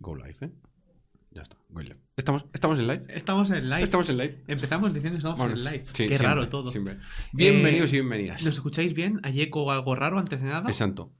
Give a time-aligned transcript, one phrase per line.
[0.00, 0.50] Go live, ¿eh?
[1.30, 1.96] Ya está, go live.
[2.16, 3.04] ¿Estamos, ¿Estamos en live?
[3.08, 3.82] Estamos en live.
[3.82, 4.44] Estamos en live.
[4.48, 5.84] Empezamos diciendo que estamos en live.
[5.86, 6.70] sí, Qué siempre, raro todo.
[6.70, 6.98] siempre.
[7.32, 8.44] Bienvenidos Eh, y bienvenidas.
[8.44, 9.20] ¿Nos escucháis bien?
[9.24, 10.68] ¿Hay eco o algo raro antes de nada?
[10.68, 11.12] Exacto.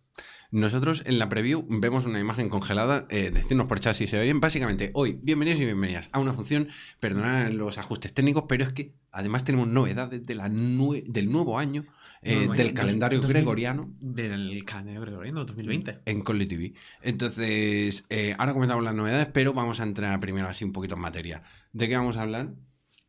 [0.50, 4.24] Nosotros en la preview vemos una imagen congelada, eh, decirnos por chat si se ve
[4.24, 4.40] bien.
[4.40, 6.68] Básicamente, hoy, bienvenidos y bienvenidas a una función,
[7.00, 11.58] perdonad los ajustes técnicos, pero es que además tenemos novedades de la nue- del nuevo
[11.58, 11.84] año,
[12.22, 13.34] eh, Nuevo del calendario 2000.
[13.34, 15.98] gregoriano Del calendario gregoriano 2020.
[16.06, 16.72] en Colly TV.
[17.02, 21.02] Entonces, eh, ahora comentamos las novedades, pero vamos a entrar primero así un poquito en
[21.02, 21.42] materia.
[21.74, 22.54] ¿De qué vamos a hablar?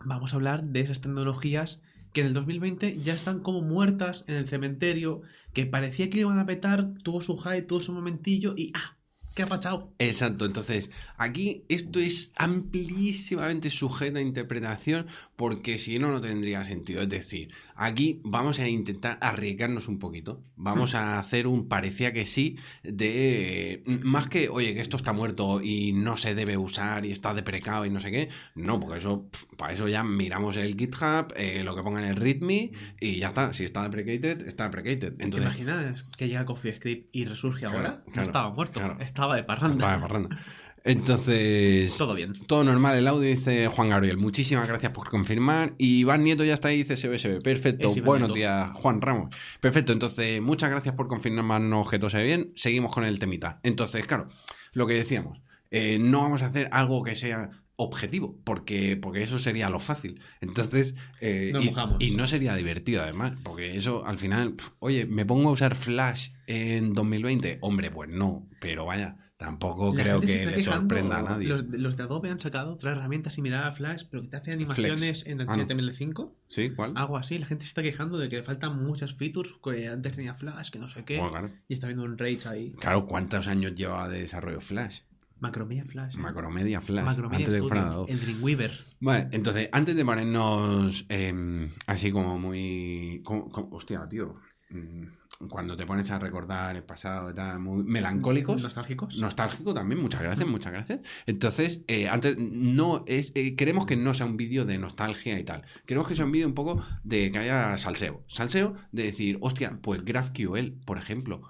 [0.03, 1.81] Vamos a hablar de esas tecnologías
[2.13, 5.22] que en el 2020 ya están como muertas en el cementerio,
[5.54, 8.95] que parecía que iban a petar, tuvo su hype, tuvo su momentillo y ¡ah!
[9.36, 9.94] ¿Qué ha pasado?
[10.00, 15.08] Exacto, entonces aquí esto es amplísimamente sujeto a interpretación
[15.40, 17.02] porque si no, no tendría sentido.
[17.02, 20.44] Es decir, aquí vamos a intentar arriesgarnos un poquito.
[20.58, 23.82] Vamos a hacer un parecía que sí de...
[24.04, 27.86] Más que, oye, que esto está muerto y no se debe usar y está deprecado
[27.86, 28.28] y no sé qué.
[28.54, 32.18] No, porque eso, para eso ya miramos el GitHub, eh, lo que ponga en el
[32.18, 33.53] README y ya está.
[33.53, 35.16] Si está deprecated, está deprecated.
[35.16, 37.90] ¿Te Entonces, imaginas que llega CoffeeScript y resurge Claro, ahora?
[38.03, 38.98] claro, no estaba muerto, claro.
[39.00, 39.78] estaba de parranda.
[39.78, 40.40] estaba de parranda.
[40.83, 42.33] Entonces, Todo bien.
[42.47, 44.17] Todo normal, el audio dice Juan Gabriel.
[44.17, 45.73] Muchísimas gracias por confirmar.
[45.77, 47.41] Y Iván Nieto ya está ahí, dice SBSB.
[47.41, 49.35] Perfecto, buenos días, Juan Ramos.
[49.59, 52.52] Perfecto, entonces muchas gracias por confirmarnos que todo se ve bien.
[52.55, 53.59] Seguimos con el temita.
[53.63, 54.30] Entonces, claro,
[54.73, 55.39] lo que decíamos,
[55.72, 60.19] eh, no vamos a hacer algo que sea objetivo, porque, porque eso sería lo fácil.
[60.41, 61.63] Entonces, eh, Nos
[62.00, 65.53] y, y no sería divertido además, porque eso al final, pf, oye, ¿me pongo a
[65.53, 67.59] usar Flash en 2020?
[67.61, 71.48] Hombre, pues no, pero vaya, tampoco La creo que le sorprenda a nadie.
[71.48, 74.52] Los, los de Adobe han sacado otra herramienta similar a Flash, pero que te hace
[74.52, 75.54] animaciones en Ah, no.
[75.66, 76.31] HTML5.
[76.50, 76.72] ¿Sí?
[76.76, 76.92] ¿Cuál?
[76.96, 77.40] Algo así.
[77.40, 80.70] La gente se está quejando de que le faltan muchas features que antes tenía Flash,
[80.72, 81.16] que no sé qué.
[81.18, 81.50] Bueno, claro.
[81.70, 82.73] Y está viendo un rage ahí.
[82.80, 85.00] Claro, ¿cuántos años lleva de desarrollo Flash?
[85.40, 86.16] Macromedia Flash.
[86.16, 86.20] ¿eh?
[86.20, 87.06] Macromedia Flash.
[87.06, 88.12] Macromedia antes de Studio, Adobe.
[88.12, 88.72] el Dreamweaver.
[89.00, 93.22] Vale, entonces, antes de ponernos em, así como muy...
[93.24, 94.36] como- como- hostia, tío.
[94.69, 98.62] Mm, Cuando te pones a recordar el pasado tal, muy melancólicos.
[98.62, 99.18] ¿Nostálgicos?
[99.19, 101.00] Nostálgico también, muchas gracias, muchas gracias.
[101.25, 105.44] Entonces, eh, antes, no es, eh, queremos que no sea un vídeo de nostalgia y
[105.44, 105.63] tal.
[105.85, 108.24] Queremos que sea un vídeo un poco de que haya salseo.
[108.28, 111.41] Salseo de decir, hostia, pues GraphQL, por ejemplo,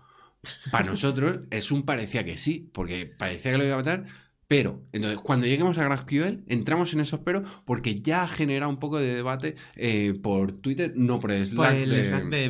[0.71, 4.05] para nosotros es un parecía que sí, porque parecía que lo iba a matar.
[4.49, 8.79] Pero, entonces, cuando lleguemos a GraphQL, entramos en esos pero porque ya ha generado un
[8.79, 11.73] poco de debate eh, por Twitter, no por Por Slack.
[11.75, 12.45] el de- Slack de.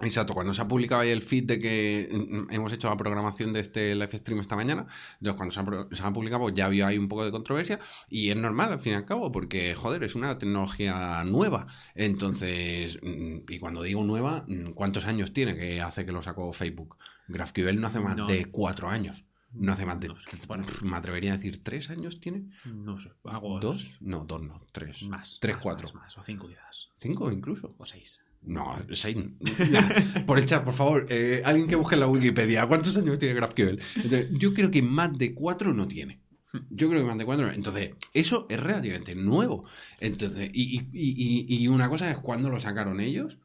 [0.00, 3.52] Exacto, cuando se ha publicado ahí el feed de que mm, hemos hecho la programación
[3.52, 4.86] de este live stream esta mañana,
[5.20, 7.30] entonces cuando se ha, pro- se ha publicado pues ya había ahí un poco de
[7.30, 7.78] controversia
[8.10, 11.68] y es normal al fin y al cabo porque, joder, es una tecnología nueva.
[11.94, 16.52] Entonces, mm, y cuando digo nueva, mm, ¿cuántos años tiene que hace que lo sacó
[16.52, 16.96] Facebook?
[17.28, 18.26] GraphQL no hace más No.
[18.26, 19.24] de cuatro años.
[19.52, 20.08] No hace más de...
[20.08, 20.66] No sé, bueno.
[20.82, 22.44] Me atrevería a decir tres años tiene.
[22.66, 23.10] No sé.
[23.24, 23.92] Hago ¿Dos?
[24.00, 25.02] No, dos no, tres.
[25.04, 25.38] Más.
[25.40, 25.86] Tres, más, cuatro.
[25.88, 26.88] Más, más, o cinco quizás.
[26.98, 27.74] ¿Cinco incluso?
[27.78, 28.20] O seis.
[28.42, 29.16] No, seis.
[29.16, 31.06] Nah, por el chat, por favor.
[31.08, 32.66] eh, alguien que busque en la Wikipedia.
[32.66, 33.80] ¿Cuántos años tiene GraphQL?
[33.96, 36.20] Entonces, yo creo que más de cuatro no tiene.
[36.70, 37.52] Yo creo que más de cuatro no.
[37.52, 39.64] Entonces, eso es relativamente nuevo.
[40.00, 43.38] Entonces, y, y- y- y una cosa es cuando lo sacaron ellos.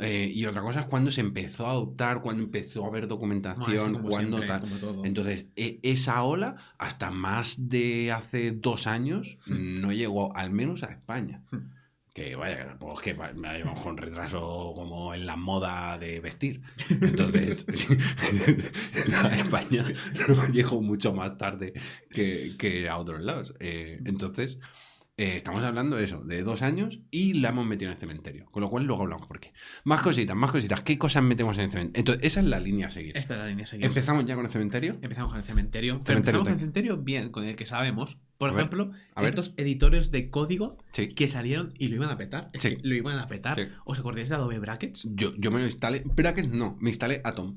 [0.00, 3.92] Eh, y otra cosa es cuando se empezó a adoptar, cuando empezó a haber documentación,
[3.94, 5.04] como cuando siempre, tal.
[5.04, 9.80] Entonces, e- esa ola, hasta más de hace dos años, Hmm.
[9.80, 11.42] no llegó al menos a España.
[11.50, 11.70] Hmm.
[12.12, 16.18] Que vaya, que tampoco es que va- vayamos con retraso como en la moda de
[16.20, 16.60] vestir.
[16.90, 17.64] Entonces,
[19.14, 19.84] a España
[20.28, 21.72] no llegó mucho más tarde
[22.10, 23.54] que, que a otros lados.
[23.60, 24.58] Eh, entonces,
[25.22, 28.46] eh, estamos hablando de eso, de dos años y la hemos metido en el cementerio.
[28.50, 29.52] Con lo cual, luego hablamos por qué.
[29.84, 30.80] Más cositas, más cositas.
[30.80, 31.98] ¿Qué cosas metemos en el cementerio?
[32.00, 33.16] Entonces, esa es la línea a seguir.
[33.16, 33.84] Esta es la línea a seguir.
[33.86, 34.96] Empezamos ya con el cementerio.
[35.02, 36.00] Empezamos con el cementerio.
[36.04, 38.18] Pero empezamos con el cementerio bien, con el que sabemos.
[38.38, 39.28] Por A ver, ejemplo, a ver.
[39.28, 41.08] estos editores de código Sí.
[41.08, 42.48] que salieron y lo iban a petar.
[42.54, 42.76] Es Sí.
[42.76, 43.56] que lo iban a petar.
[43.56, 43.62] Sí.
[43.84, 45.06] ¿Os acordáis de Adobe Brackets?
[45.14, 46.02] Yo, yo me lo instalé.
[46.06, 47.56] Brackets no, me instalé Atom.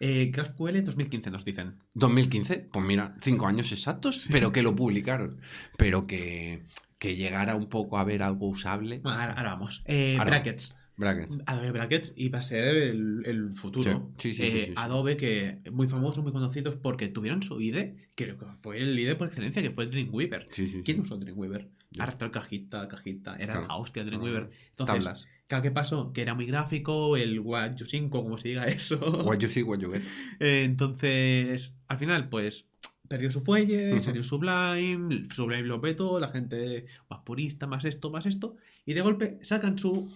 [0.00, 1.76] Eh, GraphQL en 2015 nos dicen.
[1.94, 5.40] 2015, pues mira, cinco años exactos, pero que lo publicaron.
[5.76, 6.62] Pero que,
[6.98, 8.98] que llegara un poco a ver algo usable.
[9.00, 9.82] Bueno, ahora, ahora vamos.
[9.86, 10.74] Eh, Ahora brackets.
[10.96, 11.38] Brackets.
[11.46, 14.10] Adobe Brackets iba a ser el, el futuro.
[14.18, 14.72] Sí, sí, sí, sí, Eh, sí, sí.
[14.76, 19.28] Adobe que muy famosos, muy conocidos porque tuvieron su IDE, que fue el IDE por
[19.28, 20.48] excelencia, que fue Dreamweaver.
[20.50, 20.82] Sí, sí, sí.
[20.84, 21.68] ¿Quién usó Dreamweaver?
[21.92, 22.02] Yo.
[22.04, 23.36] El cajita, cajita.
[23.38, 23.68] Era Claro.
[23.68, 24.50] la hostia Dreamweaver.
[24.70, 25.28] Entonces, Tablas.
[25.46, 26.12] claro, ¿qué pasó?
[26.12, 28.96] Que era muy gráfico, el What You 5, como se diga eso.
[29.24, 30.02] What you see, what you get.
[30.40, 32.68] Eh, Entonces, al final, pues
[33.08, 34.02] perdió su fuelle, Ujú.
[34.02, 39.00] salió Sublime, Sublime lo petó, la gente más purista, más esto, más esto, y de
[39.00, 40.12] golpe sacan su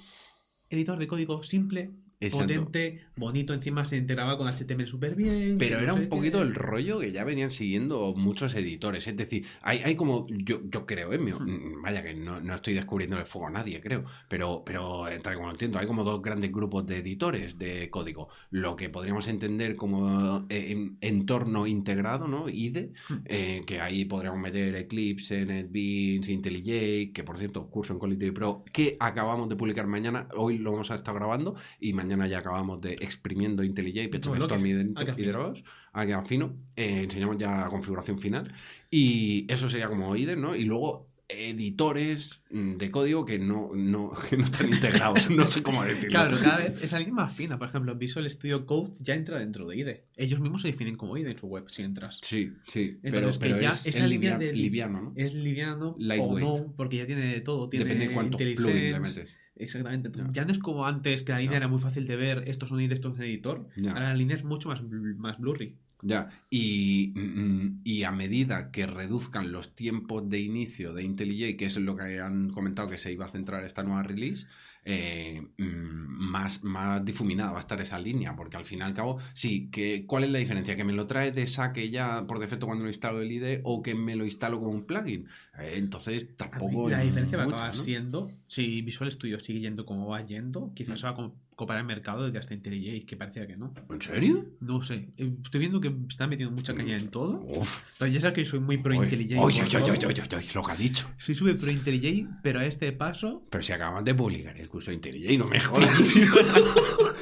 [0.71, 1.91] editor de código simple,
[2.27, 2.47] Exacto.
[2.47, 5.57] potente, bonito, encima se integraba con HTML súper bien.
[5.59, 6.45] Pero era no un poquito qué.
[6.45, 9.07] el rollo que ya venían siguiendo muchos editores.
[9.09, 11.19] Es decir, hay, hay como, yo, yo creo, ¿eh?
[11.19, 11.83] Mío, Hmm.
[11.83, 15.47] vaya que no, no estoy descubriendo el fuego a nadie, creo, pero, pero tal como
[15.49, 18.29] lo entiendo, hay como dos grandes grupos de editores de código.
[18.51, 22.49] Lo que podríamos entender como eh, en- entorno integrado, ¿no?
[22.49, 23.15] IDE, Hmm.
[23.25, 28.65] eh, que ahí podríamos meter Eclipse, NetBeans, IntelliJ, que por cierto, curso en Quality Pro,
[28.73, 32.81] que acabamos de publicar mañana, hoy lo vamos a estar grabando y mañana ya acabamos
[32.81, 35.25] de exprimiendo IntelliJ, PHP Bueno, Storm que- y.
[35.27, 38.53] Dross, a que afino, eh, enseñamos ya la configuración final
[38.91, 40.55] y eso sería como IDE, ¿no?
[40.57, 45.63] Y luego editores mm, de código que no, no, que no están integrados, no sé
[45.63, 46.11] cómo decirlo.
[46.11, 47.59] Claro, cada vez esa línea más fina.
[47.59, 50.05] Por ejemplo, Visual Studio Code ya entra dentro de IDE.
[50.17, 52.21] Ellos mismos se definen como IDE en su web si entras.
[52.23, 55.13] Sí, sí, pero, Entonces, que pero ya es, esa es línea de- liviano, ¿no?
[55.17, 57.69] Es liviano o no, porque ya tiene de todo.
[57.69, 59.37] Tiene Depende de le metes.
[59.57, 60.11] Exactamente.
[60.15, 60.29] Ya.
[60.33, 60.45] Ya.
[60.45, 62.95] no es como antes, que la línea era muy fácil de ver, estos son IDE,
[62.95, 63.69] estos son editor.
[63.89, 65.77] Ahora la línea es mucho más, más blurry.
[66.05, 71.67] Ya, y, mm, y a medida que reduzcan los tiempos de inicio de IntelliJ, que
[71.67, 74.47] es lo que han comentado que se iba a centrar esta nueva release,
[74.85, 78.95] eh, mm, más, más difuminada va a estar esa línea, porque al fin y al
[78.95, 80.75] cabo, sí, que, ¿cuál es la diferencia?
[80.75, 83.81] ¿Que me lo trae de saque ya por defecto cuando lo instalo el IDE o
[83.81, 85.29] que me lo instalo como un plugin?
[85.59, 86.91] Eh, entonces tampoco...
[86.91, 87.81] la diferencia va a acabar ¿no?
[87.81, 92.25] siendo, si Visual Studio sigue yendo como va yendo, quizás va a copar el mercado
[92.25, 93.73] desde hasta IntelliJ, que parecía que no.
[93.91, 94.47] ¿En serio?
[94.61, 97.41] No sé, eh, estoy viendo que están metiendo mucha caña en todo.
[97.47, 97.83] Uf.
[98.01, 99.39] Ya sabes que soy muy pro IntelliJ.
[99.39, 100.23] oye, oye, oye, oye, oye,
[100.55, 101.09] lo que ha dicho.
[101.19, 104.91] Soy súper pro IntelliJ, pero a este paso Pero si acabamos de publicar el curso
[104.91, 105.93] de IntelliJ, no me jodas.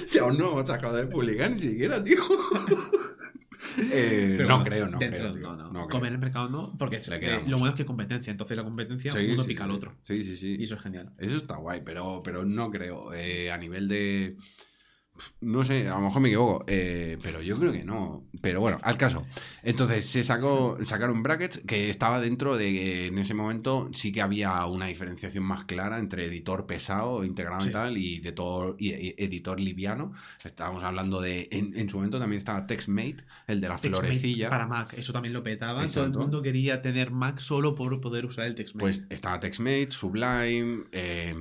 [0.07, 2.17] si aún no hemos acabado de publicar ni siquiera, tío.
[3.79, 5.33] Eh, no bueno, creo, no dentro, creo.
[5.33, 5.43] tío.
[5.43, 5.65] no, no.
[5.65, 5.89] No creo.
[5.89, 8.31] Comer el mercado no, porque es- Le queda eh, lo bueno es que competencia.
[8.31, 9.95] Entonces la competencia Sí, uno sí, pica al otro.
[10.03, 10.57] Sí, sí, sí.
[10.59, 11.13] Y eso es genial.
[11.19, 13.13] Eso está guay, pero, pero no creo.
[13.15, 14.37] Eh, a nivel de.
[15.41, 18.25] No sé, a lo mejor me equivoco, eh, pero yo creo que no.
[18.41, 19.27] Pero bueno, al caso.
[19.63, 24.23] Entonces se sacó, sacaron brackets que estaba dentro de que en ese momento sí que
[24.23, 28.91] había una diferenciación más clara entre editor pesado, integrado y tal, y de todo y,
[28.91, 30.13] y editor liviano.
[30.45, 31.49] Estábamos hablando de.
[31.51, 34.51] En, en su momento también estaba TextMate, el de la TextMate florecilla.
[34.51, 35.87] Para Mac, eso también lo petaba.
[35.87, 38.81] Todo el mundo quería tener Mac solo por poder usar el TextMate.
[38.81, 41.35] Pues estaba TextMate, Sublime, eh,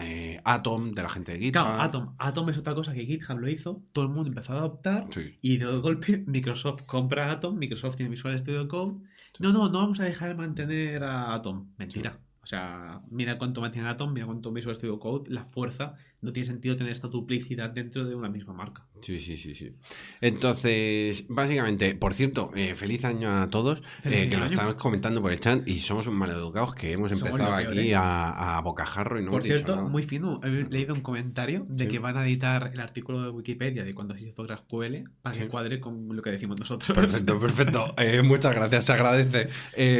[0.00, 1.62] eh, Atom, de la gente de GitHub.
[1.62, 2.14] claro, Atom.
[2.18, 5.06] Atom es otra cosa que GitHub lo hizo, todo el mundo empezó a adoptar.
[5.10, 5.36] Sí.
[5.40, 9.00] Y de golpe Microsoft compra Atom, Microsoft tiene Visual Studio Code.
[9.38, 11.72] No, no, no vamos a dejar mantener a Atom.
[11.78, 12.18] Mentira.
[12.42, 15.94] O sea, mira cuánto mantiene Atom, mira cuánto Visual Studio Code, la fuerza.
[16.22, 18.86] No tiene sentido tener esta duplicidad dentro de una misma marca.
[19.00, 19.74] Sí, sí, sí, sí.
[20.20, 24.52] Entonces, básicamente, por cierto, eh, feliz año a todos, eh, que lo año.
[24.54, 27.70] estamos comentando por el chat y somos un maleducados que hemos Somos empezado lo peor,
[27.72, 27.94] aquí ¿eh?
[27.96, 29.88] a, a bocajarro y no Por hemos dicho cierto, nada.
[29.88, 31.90] muy fino, he leído un comentario de Sí.
[31.90, 35.40] que van a editar el artículo de Wikipedia de cuando se hizo GraphQL para Sí.
[35.42, 36.96] que cuadre con lo que decimos nosotros.
[36.96, 37.94] Perfecto, perfecto.
[37.98, 39.48] Eh, muchas gracias, se agradece.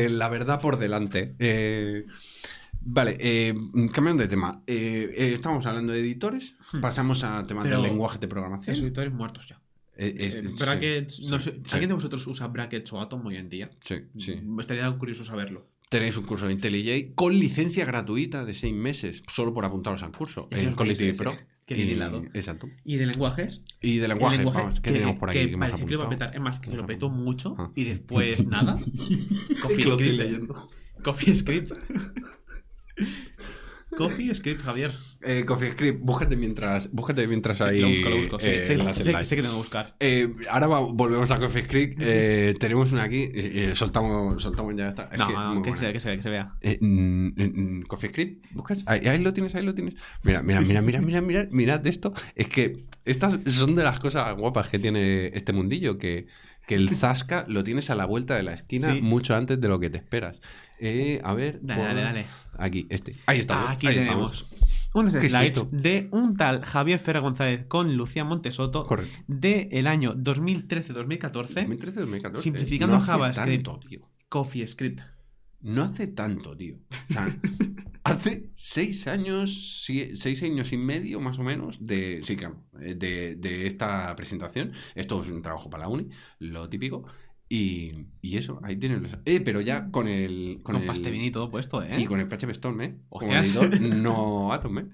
[0.09, 1.35] La verdad por delante.
[1.39, 2.05] Eh,
[2.85, 3.55] vale, eh,
[3.93, 4.63] cambiando de tema.
[4.67, 6.81] Eh, eh, estamos hablando de editores, Hmm.
[6.81, 8.75] pasamos a temas del lenguaje de programación.
[8.75, 9.61] Esos editores muertos ya.
[9.97, 11.61] Eh, es- Eh, sí, brackets, no sé, sí.
[11.73, 13.71] ¿alguien de vosotros usa brackets o Atom hoy en día?
[13.85, 14.37] Sí, sí.
[14.43, 15.67] Me estaría curioso saberlo.
[15.91, 20.11] Tenéis un curso de IntelliJ con licencia gratuita de seis meses, solo por apuntaros al
[20.13, 20.49] curso.
[20.49, 21.37] Quality ese, Pro.
[21.69, 22.37] bien Y-.
[22.39, 22.69] Exacto.
[22.85, 23.63] ¿Y de lenguajes?
[23.83, 25.39] Y de El lenguaje, lenguaje vamos, ¿qué que, tenemos por aquí?
[25.41, 26.35] que que que lo iba a petar.
[26.35, 27.71] Es más, que lo petó mucho Ah.
[27.75, 28.79] y después nada.
[29.63, 30.51] Coffee Que Script.
[31.05, 31.73] Coffee Script.
[33.97, 34.91] Coffee Script, Javier.
[35.25, 37.81] Eh, CoffeeScript, búscate mientras, búscate mientras Sí, ahí.
[37.81, 38.41] lo busco, lo busco.
[38.41, 39.95] Sí, eh, sé, sé que tengo que buscar.
[40.01, 41.99] Eh, ahora va- volvemos a CoffeeScript.
[42.03, 43.25] Eh, tenemos una aquí.
[43.25, 45.11] eh, eh, soltamos, soltamos ya esta.
[45.13, 46.55] Es no, que no, que, se, que, se, que se vea.
[46.63, 48.79] Eh, mm, mm, mm, CoffeeScript, ¿buscas?
[48.87, 49.95] Ahí, ahí lo tienes, ahí lo tienes.
[50.23, 52.15] Mira, mira, mira, mira, mira, mira, mirad esto.
[52.35, 56.27] Es que estas son de las cosas guapas que tiene este mundillo, que,
[56.67, 59.03] que el Zasca lo tienes a la vuelta de la esquina Sí.
[59.03, 60.41] mucho antes de lo que te esperas.
[60.79, 61.59] Eh, a ver.
[61.63, 62.27] Dale, por- dale, dale.
[62.59, 63.17] Aquí, este.
[63.27, 63.71] Ahí estamos.
[63.71, 64.65] Aquí ahí tenemos estamos.
[64.95, 65.69] unos ¿Qué es slides esto?
[65.71, 69.17] de un tal Javier Ferra González con Lucía Montesoto Correcto.
[69.29, 71.55] de el año 2013-2014.
[71.55, 72.43] 2013, 2014.
[72.43, 73.65] Simplificando no JavaScript.
[73.65, 74.01] tanto, tío.
[74.29, 75.01] Coffee Script.
[75.63, 76.77] No hace tanto, tío.
[77.11, 77.37] O sea,
[78.05, 83.37] hace seis años, seis años y medio más o menos de, sí, claro, eh, de,
[83.37, 84.73] de esta presentación.
[84.95, 87.05] Esto es un trabajo para la uni, lo típico.
[87.49, 89.13] Y, y eso, ahí tienen los...
[89.27, 90.61] Eh, pero ya con el...
[90.63, 92.01] Con, Con, el, todo puesto, ¿eh?
[92.01, 92.97] Y con el PHP Storm, ¿eh?
[93.11, 93.31] Como
[93.95, 94.87] no Atom, ¿eh?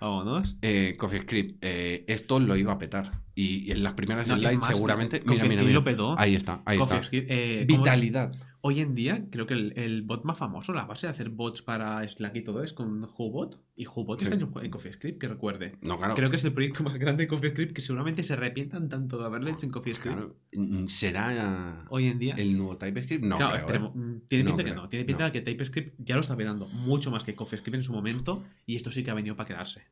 [0.00, 0.56] Vámonos.
[0.62, 3.22] Eh, CoffeeScript, eh, esto lo iba a petar.
[3.34, 5.20] Y, y en las primeras No, es slides más, seguramente...
[5.26, 5.74] Mira, mira, mira.
[5.74, 6.14] lo petó.
[6.16, 7.00] Ahí está, ahí está.
[7.10, 8.32] Eh, ¿cómo- Vitalidad.
[8.68, 11.62] Hoy en día, creo que el, el bot más famoso, la base de hacer bots
[11.62, 13.60] para Slack y todo es con Hubot.
[13.76, 14.24] Y Hubot Sí.
[14.24, 15.76] está en, en CoffeeScript, que recuerde.
[15.82, 16.14] No, claro.
[16.16, 19.24] Creo que es el proyecto más grande de CoffeeScript que seguramente se arrepientan tanto de
[19.26, 20.16] haberlo hecho en CoffeeScript.
[20.16, 20.36] Claro.
[20.52, 22.34] Mm, ¿Será Hoy en día.
[22.36, 23.22] el nuevo TypeScript?
[23.24, 23.90] No, Claro, creo, ¿eh?
[23.94, 24.88] Mm, Tiene No pinta que creo, no.
[24.88, 25.32] Tiene pinta no.
[25.32, 28.42] que TypeScript ya lo está petando mucho más que CoffeeScript en su momento.
[28.66, 29.82] Y esto sí que ha venido para quedarse.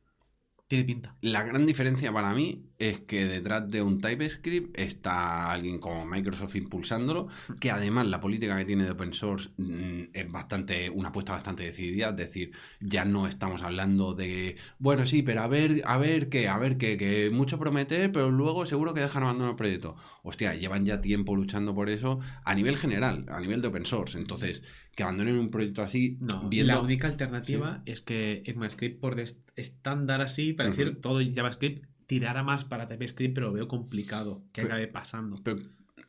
[0.67, 1.15] Tiene pinta.
[1.21, 6.55] La gran diferencia para mí es que detrás de un TypeScript está alguien como Microsoft
[6.55, 7.27] impulsándolo,
[7.59, 11.61] que además la política que tiene de open source mm, es bastante una apuesta bastante
[11.61, 16.29] decidida, es decir, ya no estamos hablando de, bueno, sí, pero a ver, a ver
[16.29, 19.95] qué, a ver qué, que mucho prometer, pero luego seguro que dejan abandonar el proyecto.
[20.23, 24.17] Hostia, llevan ya tiempo luchando por eso a nivel general, a nivel de open source.
[24.17, 24.63] Entonces,
[24.95, 26.73] que abandonen un proyecto así, No, viendo...
[26.73, 29.19] la única alternativa es que ECMAScript por
[29.55, 34.61] estándar así, para decir todo JavaScript, tirara más para TypeScript, pero lo veo complicado que
[34.61, 35.41] Pero- acabe pasando.
[35.43, 35.57] Pero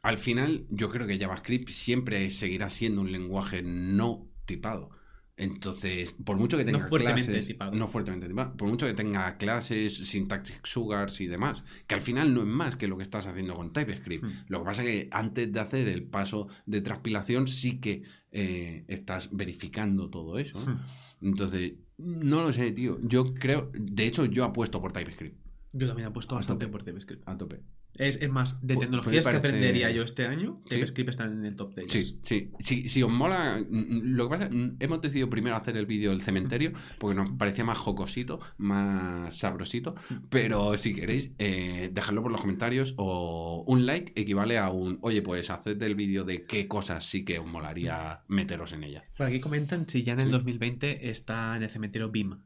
[0.02, 4.90] al final, yo creo que JavaScript siempre seguirá siendo un lenguaje no tipado.
[5.38, 7.72] Entonces, por mucho que No tenga fuertemente clases, tipado.
[7.72, 12.32] no fuertemente tipado, por mucho que tenga clases, syntactic sugars y demás, que al final
[12.34, 14.24] no es más que lo que estás haciendo con TypeScript.
[14.24, 14.30] Hmm.
[14.48, 18.02] Lo que pasa es que antes de hacer el paso de transpilación sí que
[18.32, 20.58] eh, estás verificando todo eso.
[20.64, 20.72] ¿no?
[20.74, 20.80] Hmm.
[21.20, 22.98] Entonces, no lo sé, tío.
[23.02, 25.36] Yo creo, de hecho, yo apuesto por TypeScript
[25.72, 26.72] Yo también apuesto A bastante tope.
[26.72, 27.22] por TypeScript.
[27.28, 27.60] a tope.
[27.98, 30.76] Es, es más, de tecnologías que aprendería yo este año, Sí.
[30.76, 31.92] TypeScript está en el top de ellas.
[31.92, 35.76] Sí, sí, sí, si os mola, mm, lo que pasa, mm, hemos decidido primero hacer
[35.76, 39.94] el vídeo del cementerio porque nos parecía más jocosito, más sabrosito,
[40.28, 45.22] pero si queréis, eh, dejadlo por los comentarios o un like equivale a un, oye,
[45.22, 49.04] pues haced el vídeo de qué cosas sí que os molaría meteros en ella.
[49.16, 50.32] Por aquí comentan si ya en el Sí.
[50.32, 52.38] 2020 está en el cementerio BIM.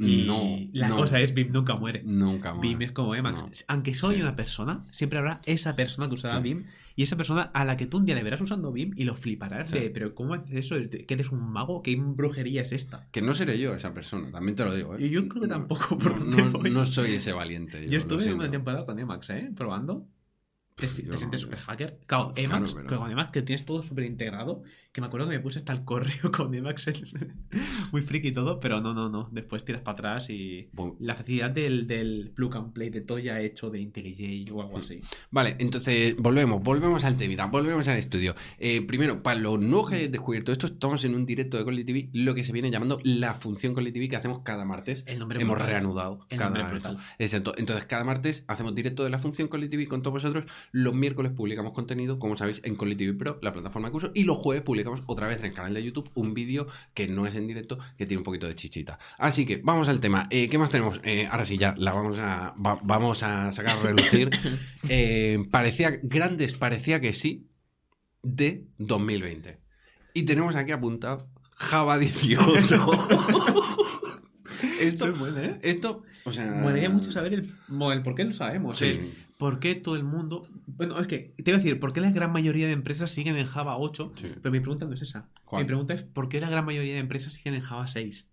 [0.00, 2.02] Y no, la no, cosa es BIM nunca muere.
[2.04, 2.60] nunca más.
[2.62, 3.42] BIM es como Emacs.
[3.42, 3.50] No.
[3.68, 4.06] Aunque Sí.
[4.06, 6.42] una persona, siempre habrá esa persona que usará Sí.
[6.42, 6.64] BIM
[6.96, 9.14] y esa persona a la que tú un día le verás usando BIM y lo
[9.14, 9.78] fliparás Sí.
[9.78, 10.76] de, pero ¿cómo haces eso?
[10.90, 11.82] ¿Que eres un mago?
[11.82, 13.06] ¿Qué brujería es esta?
[13.10, 14.96] Que no seré yo esa persona, también te lo digo.
[14.96, 15.04] ¿eh?
[15.06, 16.70] Y yo creo que No, tampoco, por no, no- voy.
[16.70, 17.88] no soy ese valiente.
[17.88, 19.50] Yo estuve una temporada con Emacs, ¿eh?
[19.56, 20.06] Probando.
[20.80, 21.38] Te, sientes no.
[21.38, 21.98] super hacker.
[22.06, 24.62] Claro, Emacs, pero- pero con Emacs que tienes todo súper integrado.
[24.92, 26.90] Que me acuerdo que me puse hasta el correo con Emacs.
[27.92, 29.28] muy friki y todo, pero no, no, no.
[29.32, 30.68] Después tiras para atrás y.
[30.98, 34.78] La facilidad del, del plug and play de todo ya hecho de IntelliJ o algo
[34.78, 34.80] Mm.
[34.80, 35.00] así.
[35.30, 38.34] Vale, entonces volvemos, volvemos al tema, volvemos al estudio.
[38.58, 41.84] Eh, primero, para los nuevos que hayáis descubierto esto, estamos en un directo de Colly
[41.84, 45.04] TV, lo que se viene llamando la función Colly TV que hacemos cada martes.
[45.06, 45.70] El nombre Hemos brutal.
[45.72, 46.78] reanudado El cada nombre.
[47.18, 47.54] Exacto.
[47.56, 50.44] Entonces, cada martes hacemos directo de la función Colly TV con todos vosotros.
[50.72, 54.10] Los miércoles publicamos contenido, como sabéis, en Colly TV Pro, la plataforma de curso.
[54.14, 57.26] Y los jueves publicamos otra vez en el canal de YouTube un vídeo que no
[57.26, 58.98] es en directo, que tiene un poquito de chichita.
[59.18, 60.26] Así que vamos al tema.
[60.30, 61.00] Eh, ¿Qué más tenemos?
[61.02, 64.30] Eh, ahora sí, ya la vamos a, va- vamos a sacar a relucir.
[64.88, 67.48] Eh, parecía, grandes, parecía que sí,
[68.22, 69.58] de 2020.
[70.14, 72.60] Y tenemos aquí apuntado Java 18.
[74.80, 75.58] esto, es bueno, ¿eh?
[75.62, 76.46] esto, o sea.
[76.46, 77.54] Molaría mucho saber el,
[77.92, 78.78] el por qué lo sabemos.
[78.78, 78.86] Sí.
[78.86, 80.46] el por qué todo el mundo.
[80.66, 83.36] Bueno, es que te iba a decir, ¿por qué la gran mayoría de empresas siguen
[83.36, 84.12] en Java 8?
[84.20, 84.28] Sí.
[84.40, 85.28] Pero mi pregunta no es esa.
[85.44, 85.64] ¿Cuál?
[85.64, 88.28] Mi pregunta es, ¿por qué la gran mayoría de empresas siguen en Java 6?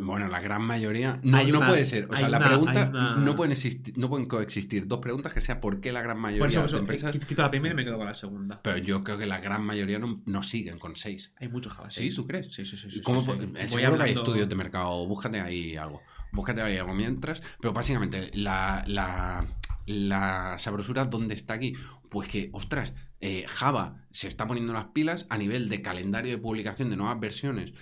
[0.00, 1.18] Bueno, la gran mayoría.
[1.24, 2.06] No, Hay no una- puede ser.
[2.08, 2.88] O sea, la una- pregunta.
[2.88, 6.18] una- No, pueden existir, no pueden coexistir dos preguntas que sea por qué la gran
[6.20, 7.28] mayoría Por eso, de por eso, las empresas.
[7.28, 8.62] quito- la primera y me quedo con la segunda.
[8.62, 11.32] Pero yo creo que la gran mayoría no, no siguen con 6.
[11.40, 12.02] Hay mucho Java ¿Sí?
[12.02, 12.14] 6.
[12.14, 12.46] ¿Tú crees?
[12.54, 12.92] Sí, sí, sí.
[12.92, 13.32] sí, ¿Cómo sí, sí.
[13.32, 15.04] eh, Voy seguro que hay hablando- estudios de mercado.
[15.08, 16.00] Búscate ahí algo.
[16.32, 17.42] Búscate ahí algo mientras.
[17.60, 19.46] Pero básicamente, la, la,
[19.86, 21.74] la sabrosura, ¿dónde está aquí?
[22.10, 26.38] Pues que, ostras, eh, Java se está poniendo las pilas a nivel de calendario de
[26.38, 27.72] publicación de nuevas versiones.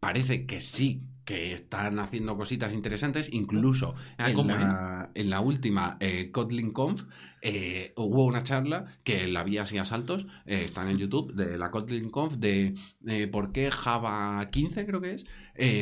[0.00, 3.32] Parece que sí, que están haciendo cositas interesantes.
[3.32, 7.04] Incluso Ah, en, ¿cómo, la, en la última eh, Kotlin Conf
[7.40, 11.34] eh, hubo una charla que la vi así a saltos, eh, está en el YouTube,
[11.34, 12.74] de la Kotlin Conf, de
[13.06, 15.24] eh, por qué Java 15, creo que es,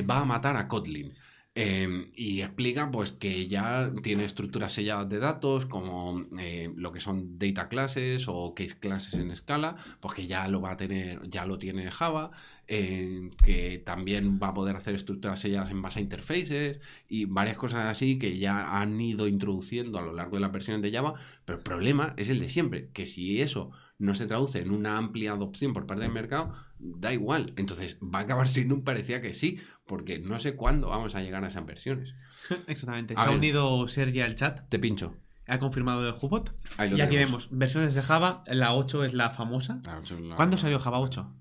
[0.08, 1.14] va a matar a Kotlin.
[1.62, 7.00] Eh, y explica pues que ya tiene estructuras selladas de datos como eh, lo que
[7.00, 11.20] son data classes o case classes en escala, pues que ya lo va a tener,
[11.28, 12.30] ya lo tiene Java,
[12.66, 17.58] eh, que también va a poder hacer estructuras selladas en base a interfaces y varias
[17.58, 21.14] cosas así que ya han ido introduciendo a lo largo de las versiones de Java,
[21.44, 24.96] pero el problema es el de siempre, que si eso no se traduce en una
[24.96, 27.52] amplia adopción por parte del mercado, da igual.
[27.56, 29.58] Entonces va a acabar siendo un parecía que sí,
[29.90, 32.14] porque no sé cuándo vamos a llegar a esas versiones.
[32.68, 33.14] Exactamente.
[33.16, 34.68] A Se ha unido Sergi al chat.
[34.68, 35.16] Te pincho.
[35.48, 36.48] Ha confirmado el Hubot.
[36.76, 37.48] Ahí lo Y aquí tenemos.
[37.50, 38.44] vemos versiones de Java.
[38.46, 39.82] La 8 es la famosa.
[40.02, 41.34] Eso es la- ¿Cuándo salió Java 8?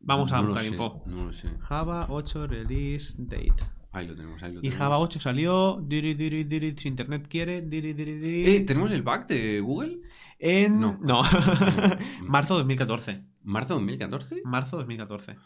[0.00, 1.02] Vamos a No buscar info.
[1.06, 1.48] No lo sé.
[1.60, 3.54] Java 8 release date.
[3.92, 4.78] Ahí lo tenemos, ahí lo Y tenemos.
[4.78, 5.80] Java 8 salió.
[5.82, 7.62] Diri, diri, diri, si internet quiere.
[7.62, 10.00] Diri, diri, diri, Eh, ¿Tenemos el bug de Google?
[10.38, 10.78] en.
[10.78, 10.98] no.
[11.00, 11.22] No.
[11.22, 11.22] No.
[12.28, 13.22] Marzo 2014.
[13.44, 14.42] ¿Marzo 2014?
[14.44, 15.36] Marzo 2014.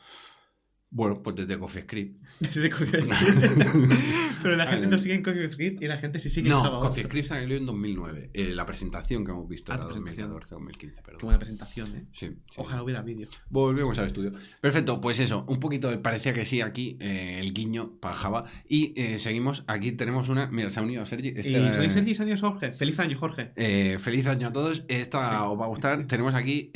[0.91, 2.23] Bueno, pues desde CoffeeScript.
[2.41, 3.13] Desde CoffeeScript.
[4.43, 6.79] Pero la gente no sigue en CoffeeScript y la gente sí sigue en No, Java
[6.79, 6.89] 8.
[6.89, 8.31] CoffeeScript salió en 2009.
[8.33, 10.29] Eh, la presentación que hemos visto Ah, era tu presentación.
[10.31, 11.19] 2014, 2015, perdón.
[11.21, 12.05] Qué buena presentación, ¿eh?
[12.13, 12.57] Sí, sí.
[12.57, 13.29] Ojalá hubiera vídeo.
[13.51, 14.33] Volvemos al estudio.
[14.63, 18.45] Perfecto, pues eso, un poquito de- parecía que sí aquí, eh, el guiño para Java.
[18.67, 20.47] Y eh, seguimos, aquí tenemos una.
[20.47, 21.29] Mira, se ha unido Sergi.
[21.29, 22.73] Y Este, soy Sergi Sánchez Jorge.
[22.73, 23.53] Feliz año, Jorge.
[23.57, 24.85] eh, feliz año a todos.
[24.89, 25.35] Esta Sí.
[25.35, 26.07] os va a gustar.
[26.07, 26.71] Tenemos aquí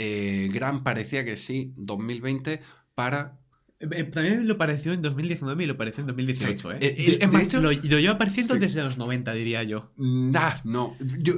[0.52, 2.60] gran parecía que sí 2020
[2.94, 3.38] para.
[3.82, 6.76] Eh, eh, También lo pareció en 2019 y lo pareció en 2018, Sí.
[6.80, 6.94] ¿eh?
[6.96, 8.60] Eh, es más, hecho- lo, lo llevo apareciendo Sí.
[8.60, 9.92] desde los 90, diría yo.
[9.96, 10.96] Nah, no.
[11.18, 11.34] Yo,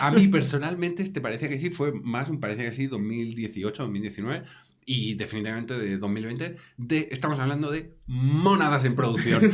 [0.00, 4.42] a mí personalmente este parecía que sí fue más un parecía que sí 2018, 2019
[4.86, 6.56] y definitivamente de 2020.
[6.76, 9.42] De, estamos hablando de mónadas en producción.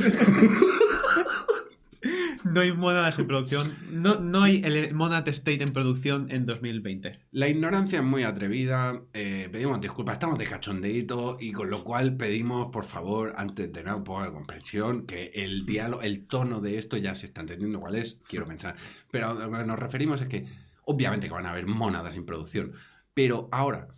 [2.53, 3.75] No hay monadas en producción.
[3.91, 7.19] No, no hay el Monad State en producción en 2020.
[7.33, 12.17] La ignorancia es muy atrevida, eh, pedimos disculpas, estamos de cachondeito y con lo cual
[12.17, 16.61] pedimos, por favor, antes de nada, un poco de comprensión, que el diálogo, el tono
[16.61, 18.77] de esto ya se está entendiendo cuál es, quiero pensar.
[19.11, 20.47] Pero a lo que nos referimos es que,
[20.85, 22.73] obviamente que van a haber mónadas en producción,
[23.15, 23.89] pero ahora,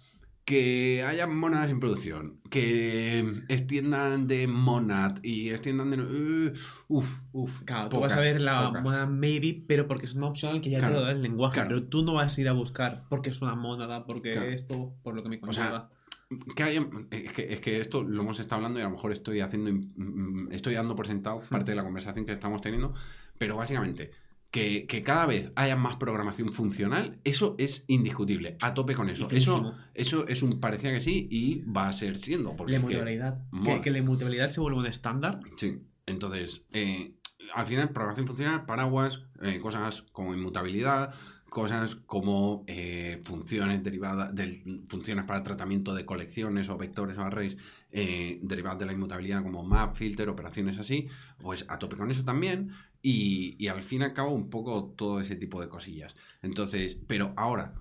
[0.51, 6.01] que haya mónadas en producción, que extiendan de monad y extiendan de...
[6.01, 6.53] Uh,
[6.89, 8.83] uf, uf, Claro, tú vas a ver la pocas.
[8.83, 11.55] monada maybe, pero porque es una opción que ya Claro, te lo da el lenguaje.
[11.55, 11.69] claro.
[11.69, 14.49] Pero tú no vas a ir a buscar porque es una monada, porque Claro.
[14.51, 15.89] esto, por lo que me O sea,
[16.29, 16.55] conlleva.
[16.57, 19.13] que haya- es, que, es que esto lo hemos estado hablando y a lo mejor
[19.13, 22.93] estoy haciendo mm, estoy dando por sentado parte de la conversación que estamos teniendo
[23.39, 24.11] pero básicamente
[24.51, 29.29] que, que cada vez haya más programación funcional eso es indiscutible a tope con eso
[29.31, 32.87] eso, eso es un parecía que sí y va a ser siendo porque la que-
[32.87, 33.39] inmutabilidad.
[33.65, 35.41] Que, que la inmutabilidad se vuelva un estándar.
[35.57, 37.15] sí entonces eh,
[37.55, 41.15] al final programación funcional paraguas eh, cosas como inmutabilidad
[41.49, 47.57] cosas como eh, funciones derivadas de funciones para tratamiento de colecciones o vectores o arrays
[47.91, 51.09] eh, derivadas de la inmutabilidad como map, filter, operaciones así,
[51.41, 52.71] pues a tope con eso también
[53.03, 56.15] y, y al fin y al cabo un poco todo ese tipo de cosillas.
[56.43, 57.75] Entonces, pero ahora,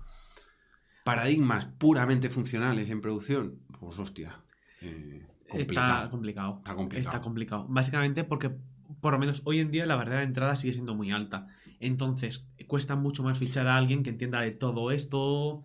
[1.04, 4.36] paradigmas puramente funcionales en producción, pues hostia.
[4.82, 6.58] eh, Está complicado.
[6.58, 7.08] Está complicado.
[7.10, 7.66] Está complicado.
[7.68, 8.52] Básicamente porque,
[9.00, 11.48] por lo menos hoy en día, la barrera de entrada sigue siendo muy alta.
[11.80, 15.64] Entonces, cuesta mucho más fichar a alguien que entienda de todo esto.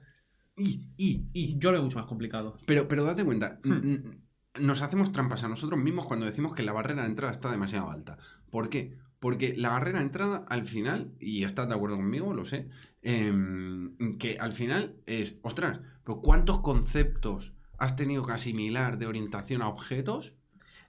[0.58, 2.58] Y, y, y, Yo lo veo mucho más complicado.
[2.66, 4.22] Pero, pero date cuenta, Hmm.
[4.60, 7.92] nos hacemos trampas a nosotros mismos cuando decimos que la barrera de entrada está demasiado
[7.92, 8.18] alta.
[8.50, 8.98] ¿Por qué?
[9.20, 12.68] Porque la barrera de entrada al final, y estás de acuerdo conmigo, lo sé,
[13.02, 19.62] em, que al final es, ostras, pero ¿cuántos conceptos has tenido que asimilar de orientación
[19.62, 20.34] a objetos?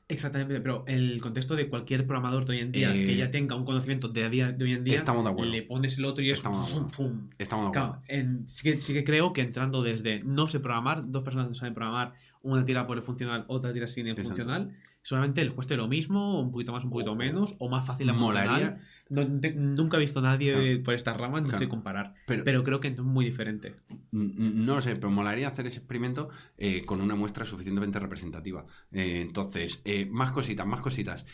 [0.09, 3.57] Exactamente, pero el contexto de cualquier programador de hoy en día Eh, que ya tenga
[3.57, 5.51] un conocimiento de, a día, de hoy en día, Estamos de acuerdo.
[5.51, 6.97] le pones el otro y es Estamos de pum, acuerdo.
[7.19, 7.31] pum.
[7.39, 8.01] Estamos de acuerdo.
[8.07, 11.49] Claro, en- sí, que, sí que creo que entrando desde no sé programar, dos personas
[11.49, 14.29] no saben programar, una tira por el funcional, otra tira sin el Exacto.
[14.29, 18.09] funcional, solamente les cueste lo mismo, un poquito más, un poquito menos, o más fácil
[18.09, 18.81] la Molaría.
[19.09, 20.83] No, te- nunca he visto a nadie Claro.
[20.83, 21.63] por estas ramas, no Claro.
[21.63, 22.15] sé comparar.
[22.27, 23.77] pero, Pero creo que es muy diferente.
[24.11, 28.67] No lo sé, pero molaría hacer ese experimento eh, con una muestra suficientemente representativa.
[28.91, 31.25] Eh, entonces, eh, más cositas, más cositas.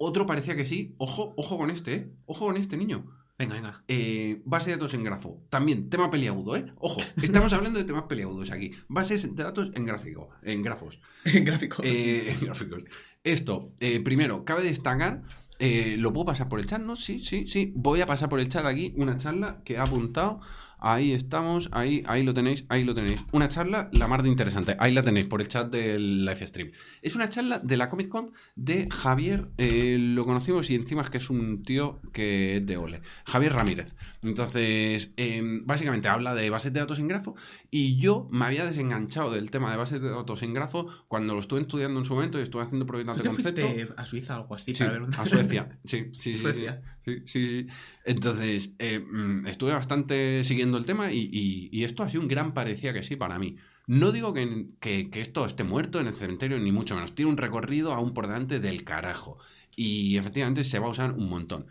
[0.00, 0.94] Otro parecía que sí.
[0.98, 2.10] Ojo, ojo con este, ¿eh?
[2.26, 3.06] Ojo con este niño.
[3.36, 3.84] Venga, venga.
[3.88, 5.42] Eh, base de datos en grafo.
[5.48, 6.66] También, tema peliagudo, ¿eh?
[6.76, 8.72] Ojo, estamos hablando de temas peliagudos aquí.
[8.88, 11.00] Bases de datos en gráfico, en grafos.
[11.24, 11.82] Gráfico.
[11.84, 12.84] Eh, en gráficos.
[13.24, 15.22] Esto, eh, primero, cabe destacar.
[15.58, 16.80] eh, ¿Lo puedo pasar por el chat?
[16.80, 16.94] ¿No?
[16.94, 17.72] Sí, sí, sí.
[17.74, 20.40] Voy a pasar por el chat aquí una charla que ha apuntado.
[20.86, 23.20] Ahí estamos, ahí, ahí lo tenéis, ahí lo tenéis.
[23.32, 24.76] Una charla la más de interesante.
[24.78, 26.72] Ahí la tenéis por el chat del live stream.
[27.00, 29.48] Es una charla de la Comic Con de Javier.
[29.56, 33.00] eh, lo conocimos y encima es que es un tío que es de Ole.
[33.24, 33.96] Javier Ramírez.
[34.22, 37.34] Entonces, eh, básicamente habla de bases de datos en grafo.
[37.70, 41.40] Y yo me había desenganchado del tema de bases de datos en grafo cuando lo
[41.40, 43.94] estuve estudiando en su momento y estuve haciendo ¿Tú de concepto.
[43.96, 45.16] a Suiza o algo así Sí, para ver una...
[45.16, 45.68] a Suecia.
[45.84, 46.34] Sí, sí, sí.
[46.34, 46.38] sí.
[46.42, 46.82] Suecia.
[46.82, 47.66] Sí, sí, sí.
[48.04, 52.28] Entonces, eh, mm, estuve bastante siguiendo el tema y, y- y esto ha sido un
[52.28, 53.56] gran parecía que sí para mí.
[53.86, 57.14] No digo que, que- esto esté muerto en el cementerio, ni mucho menos.
[57.14, 59.38] Tiene un recorrido aún por delante del carajo.
[59.76, 61.66] Y efectivamente se va a usar un montón.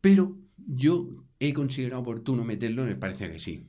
[0.00, 3.66] Pero yo he considerado oportuno meterlo en el parecía que sí.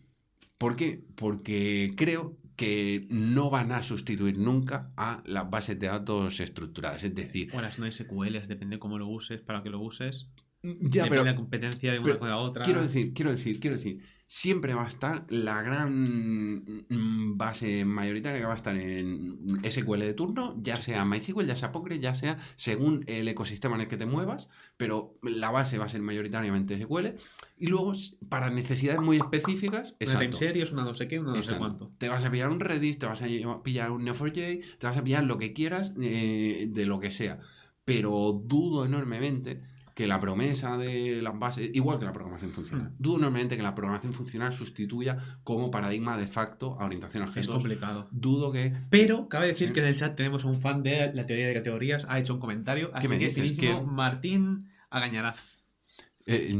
[0.57, 1.03] ¿Por qué?
[1.15, 7.03] Porque creo que no van a sustituir nunca a las bases de datos estructuradas.
[7.03, 10.29] Es decir, O las no SQLs, depende cómo lo uses, para que lo uses.
[10.63, 12.63] Ya, depende pero la competencia de una con la otra.
[12.63, 14.01] Quiero decir, quiero decir, quiero decir,
[14.33, 19.99] siempre va a estar la gran mm, base mayoritaria que va a estar en SQL
[19.99, 23.87] de turno, ya sea MySQL, ya sea Postgres, ya sea según el ecosistema en el
[23.89, 27.07] que te muevas, pero la base va a ser mayoritariamente SQL.
[27.57, 27.91] Y luego,
[28.29, 31.91] para necesidades muy específicas, Una time series, una no sé qué, una no sé cuánto.
[31.97, 33.25] Te vas a pillar un Redis, te vas a
[33.61, 37.39] pillar un Neo4j, te vas a pillar lo que quieras eh, de lo que sea.
[37.83, 39.61] Pero dudo enormemente
[40.01, 42.95] que la promesa de las bases, igual que la programación funcional, Hmm.
[42.97, 47.29] dudo enormemente que la programación funcional sustituya como paradigma de facto a orientación a Es
[47.29, 47.53] objetos.
[47.55, 48.07] complicado.
[48.11, 48.73] Dudo que.
[48.89, 49.73] Pero cabe decir Sí.
[49.75, 52.33] que en el chat tenemos a un fan de la teoría de categorías, ha hecho
[52.33, 53.57] un comentario, así me que dices?
[53.57, 53.85] ¿Quién?
[53.87, 55.61] Martín Agañaraz.
[56.25, 56.51] eh,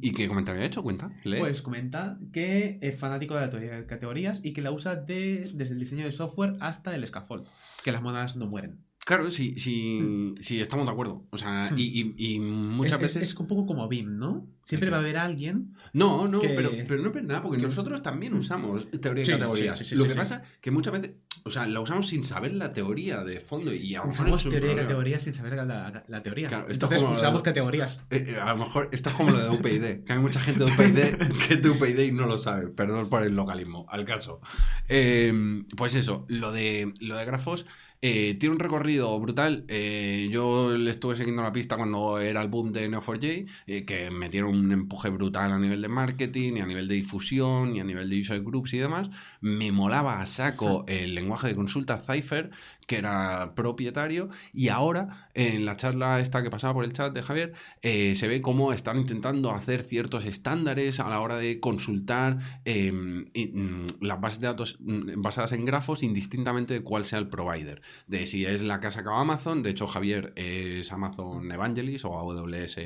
[0.00, 0.82] ¿Y qué comentario ha hecho?
[0.82, 1.10] Cuenta.
[1.24, 1.38] lee.
[1.38, 5.50] Pues comenta que es fanático de la teoría de categorías y que la usa de-
[5.54, 7.46] desde el diseño de software hasta el scaffold,
[7.84, 8.84] que las monedas no mueren.
[9.10, 11.26] Claro, sí, sí, sí, estamos de acuerdo.
[11.30, 11.76] O sea, Hmm.
[11.78, 13.30] y, y- y muchas es, es- veces.
[13.32, 14.46] es un poco como BIM, ¿no?
[14.62, 17.66] Siempre va a haber alguien No, no, que- pero, pero no es verdad, porque que-
[17.66, 19.76] nosotros también usamos teoría de Sí, categorías.
[19.78, 22.54] sí, sí, sí, Lo que pasa que muchas veces, o sea, la usamos sin saber
[22.54, 24.82] la teoría de fondo y a lo mejor usamos es teoría problema.
[24.82, 26.46] categorías sin saber la, la- la teoría.
[26.46, 28.00] Claro, esto es Entonces como- usamos categorías.
[28.10, 30.64] Eh, eh, a lo mejor esto es como lo de UPyD, que hay mucha gente
[30.64, 31.18] de UPyD
[31.48, 32.68] que es de UPyD y no lo sabe.
[32.68, 34.40] Perdón por el localismo, al caso.
[34.88, 37.66] Eh, pues eso, lo de, lo de grafos
[38.02, 39.64] eh, tiene un recorrido brutal.
[39.68, 44.10] Eh, yo le estuve siguiendo la pista cuando era el boom de Neo4j, eh, que
[44.10, 47.84] metieron un empuje brutal a nivel de marketing, y a nivel de difusión, y a
[47.84, 49.10] nivel de user groups y demás.
[49.40, 52.50] Me molaba a saco el lenguaje de consulta Cypher,
[52.90, 57.22] que era propietario, y ahora en la charla esta que pasaba por el chat de
[57.22, 62.38] Javier, eh, se ve cómo están intentando hacer ciertos estándares a la hora de consultar
[62.64, 62.92] eh,
[63.32, 67.28] y, mm, las bases de datos mm, basadas en grafos indistintamente de cuál sea el
[67.28, 67.80] provider.
[68.08, 72.18] De si es la que ha sacado Amazon, de hecho Javier es Amazon Evangelist o
[72.18, 72.78] AWS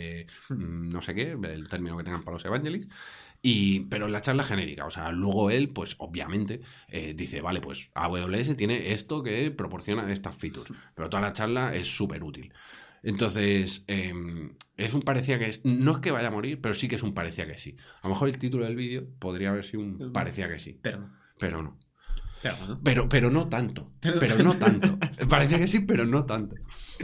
[0.51, 2.95] mm, no sé qué, el término que tengan para los Evangelists.
[3.47, 7.91] Y, pero la charla genérica, o sea, luego él, pues obviamente, eh, dice, vale, pues
[7.95, 12.55] AWS tiene esto que proporciona estas features, pero toda la charla es súper útil.
[13.03, 14.15] Entonces, eh,
[14.79, 15.63] es un parecía que es.
[15.63, 17.77] No es que vaya a morir, pero sí que es un parecía que sí.
[18.01, 21.01] A lo mejor el título del vídeo podría haber sido un parecía que sí, Pero
[21.01, 21.11] no.
[21.39, 21.79] pero no.
[22.45, 22.81] Pero no.
[22.83, 23.91] Pero, pero no tanto.
[24.01, 24.99] Pero- no tanto.
[25.29, 26.57] Parecía que sí, pero no tanto.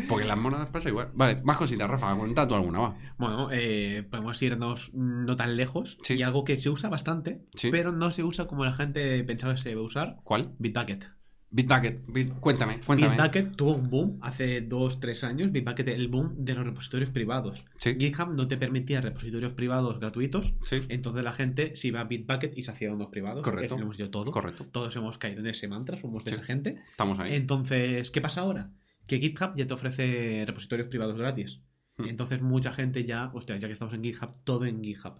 [0.08, 1.10] Porque las monedas pasa igual.
[1.14, 2.94] Vale, más cositas, Rafa, cuenta tú alguna, va.
[3.18, 6.14] Bueno, eh, podemos irnos no tan lejos Sí.
[6.14, 7.70] y algo que se usa bastante, Sí.
[7.70, 10.52] pero no se usa como la gente pensaba que se debe usar, ¿Cuál?
[10.58, 11.06] Bitbucket.
[11.52, 12.06] Bitbucket.
[12.06, 13.16] Bit- Cuéntame, cuéntame.
[13.16, 17.64] Bitbucket tuvo un boom hace 2-3 años, Bitbucket el boom de los repositorios privados.
[17.76, 22.04] Sí, GitHub no te permitía repositorios privados gratuitos, sí, entonces la gente se iba a
[22.04, 23.42] Bitbucket y se hacía unos privados.
[23.42, 23.76] Correcto.
[23.76, 24.30] Lo hemos dicho todo.
[24.30, 24.64] correcto.
[24.70, 26.36] Todos hemos caído en ese mantra, somos de Sí.
[26.36, 26.76] esa gente.
[26.90, 27.34] Estamos ahí.
[27.34, 28.70] Entonces, ¿qué pasa ahora?
[29.08, 31.62] Que GitHub ya te ofrece repositorios privados gratis.
[31.96, 32.04] Hmm.
[32.08, 35.14] Entonces, mucha gente ya, hostia, ya que estamos en GitHub, todo en GitHub.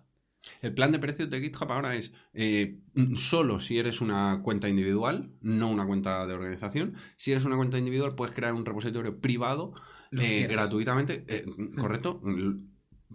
[0.62, 4.68] El plan de precios de GitHub ahora es eh, mm, solo si eres una cuenta
[4.68, 6.94] individual, no una cuenta de organización.
[7.16, 9.72] Si eres una cuenta individual, puedes crear un repositorio privado
[10.12, 11.24] eh, gratuitamente.
[11.29, 11.44] eh,
[11.79, 12.22] ¿Correcto?
[12.26, 12.64] L-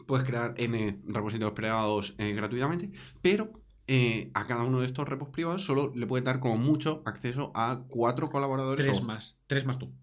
[0.08, 3.54] Puedes crear N repositorios privados eh, gratuitamente, pero
[3.88, 7.52] eh, a cada uno de estos repos privados solo le puedes dar como mucho acceso
[7.56, 8.86] a cuatro colaboradores.
[8.86, 9.94] Tres o- más, tres más tú.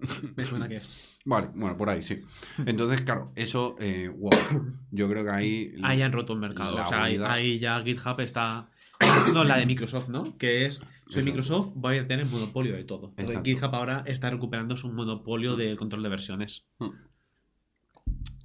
[0.36, 1.18] Me suena que es.
[1.24, 2.22] Vale, bueno, por ahí sí.
[2.64, 4.30] Entonces, claro, eso, eh, wow,
[4.90, 5.74] yo creo que ahí...
[5.82, 6.80] Ahí han roto el mercado.
[6.80, 10.36] O sea, ahí, ya GitHub está haciendo la de Microsoft, ¿no?
[10.38, 11.24] Que es, soy Exacto.
[11.24, 13.08] Microsoft, voy a tener monopolio de todo.
[13.10, 13.50] Entonces, Exacto.
[13.50, 16.64] GitHub ahora está recuperando su monopolio del control de versiones.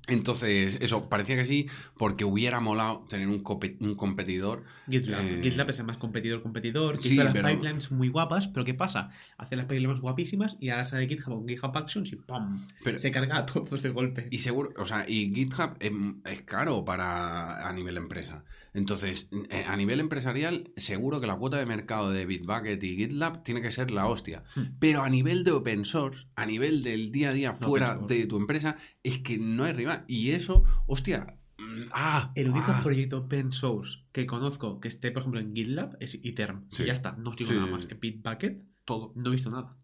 [0.07, 3.43] Entonces, eso, parecía que sí, porque hubiera molado tener un,
[3.79, 4.63] un competidor.
[4.89, 5.21] GitLab.
[5.25, 7.01] Eh, GitLab es el más competidor competidor.
[7.01, 9.09] sí, hizo las pero- pipelines muy guapas, pero ¿qué pasa?
[9.37, 12.65] Hace las pipelines guapísimas y ahora sale GitHub con GitHub Actions y ¡pum!
[12.83, 14.27] Pero, Se carga a todos de golpe.
[14.29, 15.91] y seguro, o sea, y GitHub es,
[16.25, 18.43] es caro para a nivel empresa.
[18.73, 23.41] Entonces, eh, a nivel empresarial, seguro que la cuota de mercado de Bitbucket y GitLab
[23.43, 24.43] tiene que ser la hostia.
[24.55, 24.63] Hmm.
[24.79, 28.25] Pero a nivel de open source, a nivel del día a día No, fuera de
[28.27, 29.94] tu empresa, es que no hay rival.
[30.07, 31.37] Y eso, hostia.
[31.57, 32.81] mm, Ah, El único ah.
[32.83, 36.65] proyecto open source que conozco que esté, por ejemplo, en GitLab es Iterm.
[36.69, 36.83] Sí.
[36.83, 37.87] Y ya está, no sigo Sí, nada más.
[37.89, 39.13] En Bitbucket todo.
[39.15, 39.77] no he visto nada.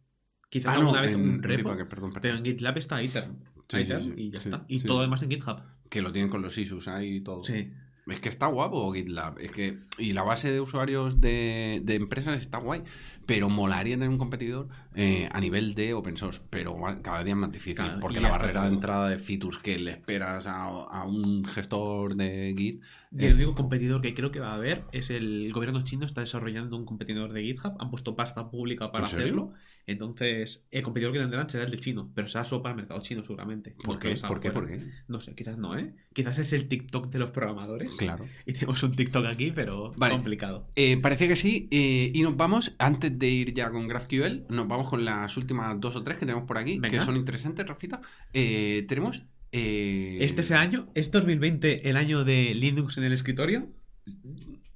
[0.49, 2.13] Quizás Ah, no, alguna vez en, un repo, perdón, perdón.
[2.21, 3.37] pero en GitLab está Iterm.
[3.69, 4.65] Sí, sí, Iterm sí, y ya está.
[4.67, 5.61] Y todo lo demás en GitHub.
[5.89, 7.43] Que lo tienen con los issues ahí y todo.
[7.43, 7.71] Sí.
[8.07, 9.39] Es que está guapo GitLab.
[9.39, 9.79] Es que.
[9.97, 12.83] Y la base de usuarios de, de empresas está guay.
[13.25, 17.39] pero molaría tener un competidor eh, a nivel de open source, pero cada día es
[17.39, 21.05] más difícil, Claro, porque la barrera de entrada de features que le esperas a, a
[21.05, 22.81] un gestor de Git...
[23.17, 26.21] Eh, el único competidor que creo que va a haber es el gobierno chino está
[26.21, 27.75] desarrollando un competidor de GitHub.
[27.79, 29.53] Han puesto pasta pública para ¿En serio?
[29.87, 33.01] Entonces, el competidor que tendrán será el de chino, pero será solo para el mercado
[33.01, 33.75] chino seguramente.
[33.83, 34.15] ¿Por qué?
[34.27, 34.51] ¿Por qué?
[34.51, 34.79] ¿Por qué?
[35.07, 35.93] No sé, quizás no, ¿eh?
[36.13, 37.95] Quizás es el TikTok de los programadores.
[37.95, 38.25] Claro.
[38.45, 40.13] Y tenemos un TikTok aquí, pero Vale.
[40.13, 40.67] complicado.
[40.75, 44.67] Eh, parecía que sí, eh, y nos vamos, antes de ir ya con GraphQL, nos
[44.67, 46.99] vamos con las últimas dos o tres que tenemos por aquí, Venga.
[46.99, 48.01] que son interesantes, Rafita.
[48.33, 49.23] Eh, tenemos...
[49.53, 50.89] ¿Este es el año?
[50.95, 53.67] ¿Es 2020 el año de Linux en el escritorio?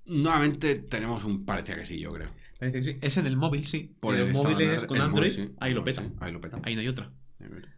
[0.06, 1.46] Nuevamente tenemos un...
[1.46, 2.30] Parecía que sí, yo creo.
[2.72, 2.98] Parece que sí.
[3.02, 3.96] Es en el móvil, sí.
[4.00, 5.54] Por Pero el móvil es con Android, móvil, sí.
[5.60, 6.04] ahí lo Sí, peta.
[6.20, 6.60] ahí lo peta.
[6.64, 7.12] Ahí no hay otra.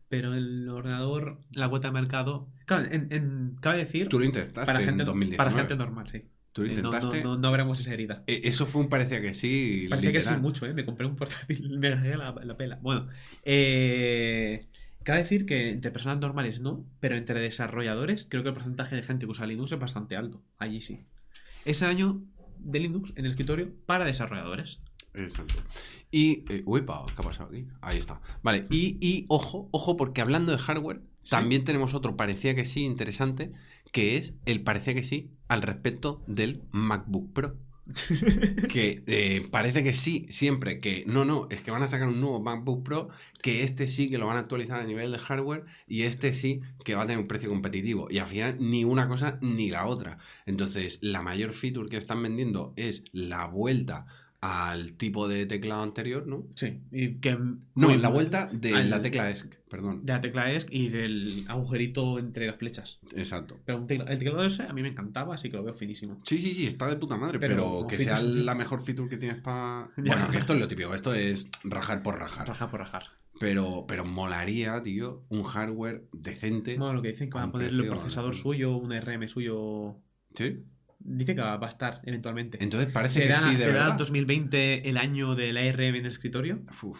[0.09, 2.47] Pero el ordenador, la vuelta de mercado.
[2.65, 5.37] Claro, en, en- cabe decir, Tú lo intentaste para gente, en 2019.
[5.37, 6.23] para gente normal, sí.
[6.53, 7.21] Tú lo Eh, no- intentaste.
[7.23, 8.23] No, no, no veremos esa herida.
[8.27, 9.87] Eh, Eso fue un parecía que sí.
[9.89, 10.73] Parece que sí mucho, ¿eh?
[10.73, 12.79] Me compré un portátil, me dejé la, la pela.
[12.81, 13.07] Bueno,
[13.43, 14.65] eh,
[15.03, 19.03] cabe decir que entre personas normales no, pero entre desarrolladores creo que el porcentaje de
[19.03, 20.41] gente que usa Linux es bastante alto.
[20.57, 21.05] Allí sí.
[21.65, 22.21] Es el año
[22.59, 24.81] de Linux en el escritorio para desarrolladores.
[25.13, 25.55] Exacto.
[26.11, 26.45] Y.
[26.49, 27.65] Eh, uepa, ¿qué ha pasado aquí?
[27.81, 28.21] Ahí está.
[28.43, 31.31] Vale, y, y ojo, ojo, porque hablando de hardware, Sí.
[31.31, 33.51] también tenemos otro parecía que sí interesante,
[33.91, 37.57] que es el parecía que sí al respecto del MacBook Pro.
[38.69, 42.21] que eh, parece que sí, siempre que no, no, es que van a sacar un
[42.21, 43.09] nuevo MacBook Pro,
[43.41, 46.61] que este sí que lo van a actualizar a nivel de hardware y este sí
[46.83, 48.07] que va a tener un precio competitivo.
[48.09, 50.17] Y al final ni una cosa ni la otra.
[50.45, 54.05] Entonces, la mayor feature que están vendiendo es la vuelta
[54.39, 56.45] al tipo de teclado anterior, ¿no?
[56.55, 57.31] Sí, y que...
[57.35, 60.05] No, muy- la vuelta de al- la tecla ESC, perdón.
[60.05, 62.99] De la tecla ESC y del agujerito entre las flechas.
[63.15, 63.59] Exacto.
[63.65, 66.19] Pero un el teclado ese a mí me encantaba, así que lo veo finísimo.
[66.23, 69.41] Sí, sí, sí, está de puta madre, Pero que sea la mejor feature que tienes
[69.41, 69.89] para...
[69.97, 72.47] Bueno, que esto es lo típico, esto es rajar por rajar.
[72.47, 73.03] Raja por rajar.
[73.39, 76.75] Pero, pero molaría, tío, un hardware decente.
[76.77, 79.95] Bueno, lo que dicen que van a ponerle un procesador suyo, un RM suyo.
[80.35, 80.63] Sí.
[81.09, 82.61] Dice que va a estar eventualmente.
[82.61, 83.97] Entonces parece ¿Será, que sí, de será verdad.
[83.97, 86.63] 2020 el año de la RM en el escritorio?
[86.83, 86.99] Uf.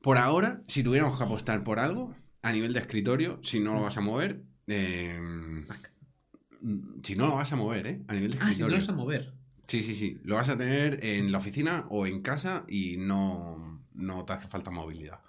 [0.00, 3.82] Por ahora, si tuviéramos que apostar por algo, a nivel de escritorio, si no lo
[3.82, 4.42] vas a mover...
[4.66, 5.18] eh,
[7.02, 8.02] si no lo vas a mover, ¿eh?
[8.08, 8.76] A nivel de Ah, si no escritorio.
[8.76, 9.34] lo vas a mover.
[9.66, 10.18] Sí, sí, sí.
[10.24, 14.48] Lo vas a tener en la oficina o en casa y no, no te hace
[14.48, 15.20] falta movilidad.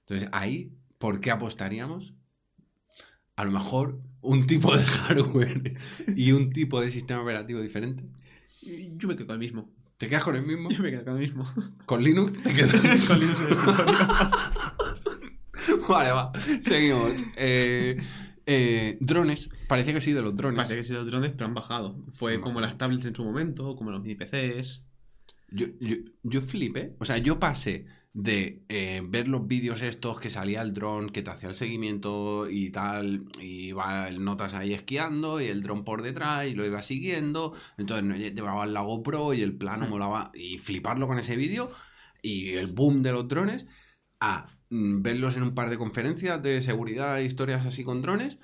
[0.00, 2.14] Entonces, ahí, ¿por qué apostaríamos?
[3.40, 5.72] A lo mejor un tipo de hardware
[6.14, 8.04] y un tipo de sistema operativo diferente.
[8.60, 9.72] Yo me quedo con el mismo.
[9.96, 10.68] ¿Te quedas con el mismo?
[10.70, 11.50] Yo me quedo con el mismo.
[11.86, 12.42] ¿Con Linux?
[12.42, 12.72] ¿Te quedas
[13.08, 13.98] con Linux en el escritorio.
[15.88, 16.32] Vale, va.
[16.60, 17.24] Seguimos.
[17.36, 17.96] Eh,
[18.44, 19.48] eh, drones.
[19.68, 20.56] Parece que sí de los drones.
[20.56, 21.96] Parece que sí los drones, pero han bajado.
[22.12, 22.66] Fue Han como bajado.
[22.66, 24.84] las tablets en su momento, como los mini PCs.
[25.48, 26.94] Yo, yo, yo flipé.
[26.98, 31.22] O sea, yo pasé de eh, ver los vídeos estos que salía el dron, que
[31.22, 35.84] te hacía el seguimiento y tal, y va el notas ahí esquiando y el dron
[35.84, 37.54] por detrás y lo iba siguiendo.
[37.78, 40.30] Entonces no, llevaba la GoPro y el plano molaba.
[40.34, 41.70] Y fliparlo con ese vídeo
[42.22, 43.66] y el boom de los drones
[44.20, 48.38] a mm, verlos en un par de conferencias de seguridad e historias así con drones.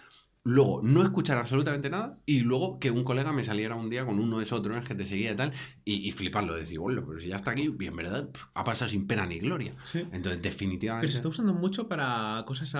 [0.49, 2.19] Luego, no escuchar absolutamente nada.
[2.25, 4.95] Y luego que un colega me saliera un día con uno de esos drones que
[4.95, 5.53] te seguía y tal.
[5.85, 6.55] Y, y fliparlo.
[6.55, 8.29] Decir, bueno, pero si ya está aquí, bien, ¿verdad?
[8.55, 9.75] Ha pasado sin pena ni gloria.
[9.83, 9.99] Sí.
[9.99, 11.09] Entonces, Pero definitivamente.
[11.11, 12.75] se está usando mucho para cosas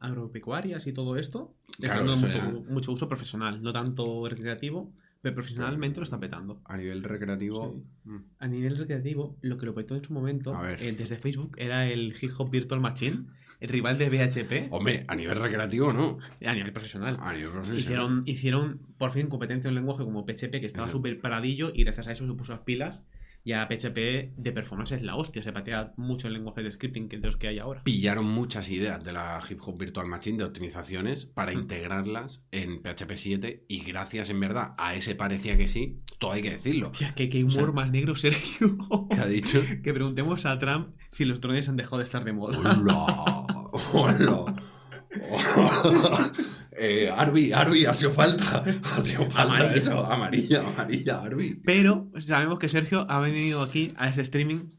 [0.00, 1.54] agropecuarias y todo esto.
[1.78, 6.18] Le está Claro, dando mucho, mucho uso profesional, no tanto recreativo, pero profesionalmente lo está
[6.20, 6.60] petando.
[6.64, 7.80] A nivel recreativo.
[8.04, 11.88] mm, A nivel recreativo, lo que lo petó en su momento, eh, desde Facebook, era
[11.88, 13.26] el Hip Hop Virtual Machine,
[13.60, 16.18] el rival de BHP, Hombre, a nivel recreativo no.
[16.44, 17.16] a nivel profesional.
[17.20, 17.80] A nivel profesional.
[17.80, 21.84] Hicieron, hicieron por fin competencia en un lenguaje como PHP que estaba súper paradillo y
[21.84, 23.02] gracias a eso se puso las pilas.
[23.44, 27.08] Y a PHP de performance es la hostia, se patea mucho el lenguaje de scripting
[27.08, 27.82] que de los que hay ahora.
[27.82, 33.12] Pillaron muchas ideas de la Hip Hop Virtual Machine de optimizaciones para integrarlas en PHP
[33.16, 36.92] 7 y gracias en verdad a ese parecía que sí, todo hay que decirlo.
[36.92, 38.76] Tía, qué, qué humor O sea- más negro, Sergio.
[39.10, 39.60] ¿Qué ha dicho?
[39.82, 42.58] que preguntemos a Trump si los drones han dejado de estar de moda.
[42.58, 43.46] ¡Hola!
[43.92, 44.54] ¡Hola!
[46.78, 48.64] eh, Arby, Arby, ha sido falta.
[48.82, 49.74] Ha sido falta Amarilla.
[49.74, 50.04] eso.
[50.06, 51.60] Amarilla, amarilla, Arby.
[51.64, 54.70] Pero sabemos que Sergio ha venido aquí a este streaming.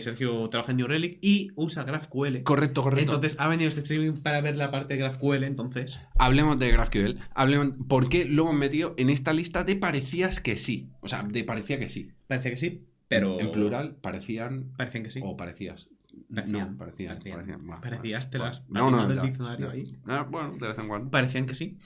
[0.00, 2.42] Sergio trabaja en New Relic y usa GraphQL.
[2.42, 3.14] Correcto, correcto.
[3.14, 5.44] Entonces ha venido este streaming para ver la parte de GraphQL.
[5.44, 7.18] Entonces, Hablemos de GraphQL.
[7.34, 10.90] Hablemos, ¿Por qué lo hemos metido en esta lista de parecías que sí?
[11.02, 12.10] O sea, de parecía que sí.
[12.26, 13.38] parece que sí, pero.
[13.38, 15.20] En plural, parecían Parecen que sí.
[15.22, 15.88] o parecías.
[16.34, 17.08] Parecían, no, parecían.
[17.14, 17.34] parecían.
[17.36, 17.66] parecían.
[17.66, 19.72] Bueno, Parecías, te las- No, no, del ya, diccionario ya.
[19.72, 19.96] ahí.
[20.06, 21.10] Ah, bueno, de vez en cuando.
[21.10, 21.78] Parecían que sí.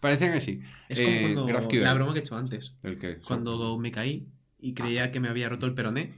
[0.00, 0.60] Parecían que sí.
[0.88, 1.82] Es como Eh, cuando GraphQL.
[1.82, 2.74] la broma que he hecho antes.
[2.82, 3.18] ¿El qué?
[3.18, 4.26] Cuando me caí
[4.58, 6.10] y creía que me había roto el peroné.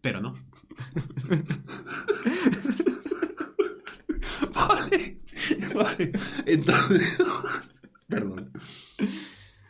[0.00, 0.34] pero no.
[4.54, 5.20] Vale,
[5.74, 6.12] vale.
[6.46, 7.18] Entonces.
[8.08, 8.52] Perdón.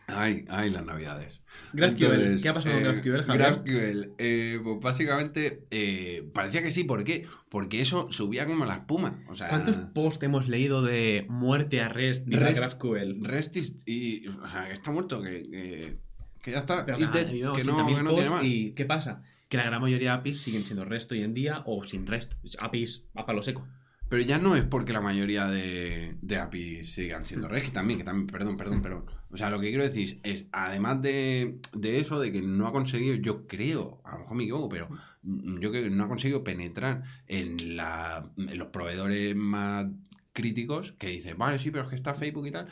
[0.06, 1.40] Ay, ay, las navidades.
[1.74, 2.42] GraphQL.
[2.42, 3.48] ¿Qué ha pasado con eh, GraphQL, Javier?
[3.62, 6.84] GraphQL, eh, pues básicamente eh, parecía que sí.
[6.84, 7.26] ¿Por qué?
[7.50, 9.22] Porque eso subía como la espuma.
[9.28, 13.24] O sea, ¿Cuántos posts hemos leído de muerte a REST y Rest- GraphQL?
[13.24, 15.96] Rest is- y, o sea, que está muerto, que, que,
[16.42, 16.84] que ya está.
[16.86, 18.44] Pero It's nada, hay que no, 80.000 que no tiene más.
[18.44, 19.22] ¿Y qué pasa?
[19.48, 22.32] Que la gran mayoría de APIs siguen siendo REST hoy en día o sin REST.
[22.60, 23.66] APIs a palo seco.
[24.14, 28.04] Pero ya no es porque la mayoría de, de APIs sigan siendo REST, también, que
[28.04, 32.20] también, perdón, perdón, pero, o sea, lo que quiero decir es, además de, de eso,
[32.20, 34.88] de que no ha conseguido, yo creo, a lo mejor me equivoco, pero
[35.22, 39.88] mm, yo creo que no ha conseguido penetrar en, la, en los proveedores más
[40.32, 42.68] críticos, que dice, vale, sí, pero es que está Facebook y tal.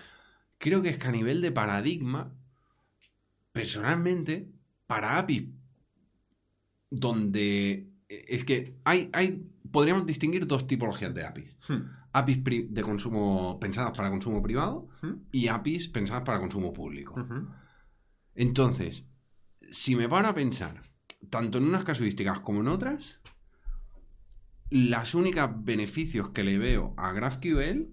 [0.58, 2.32] Creo que es que a nivel de paradigma,
[3.50, 4.46] personalmente,
[4.86, 5.48] para APIs,
[6.88, 11.56] donde eh, es que hay, hay, podríamos distinguir dos tipologías de APIs.
[11.68, 11.82] Hmm.
[12.12, 15.14] APIs de consumo pensadas para consumo privado Hmm.
[15.32, 17.14] y APIs pensadas para consumo público.
[18.34, 19.08] Entonces,
[19.70, 20.82] si me van a pensar,
[21.30, 23.20] tanto en unas casuísticas como en otras,
[24.70, 27.88] las únicas beneficios que le veo a GraphQL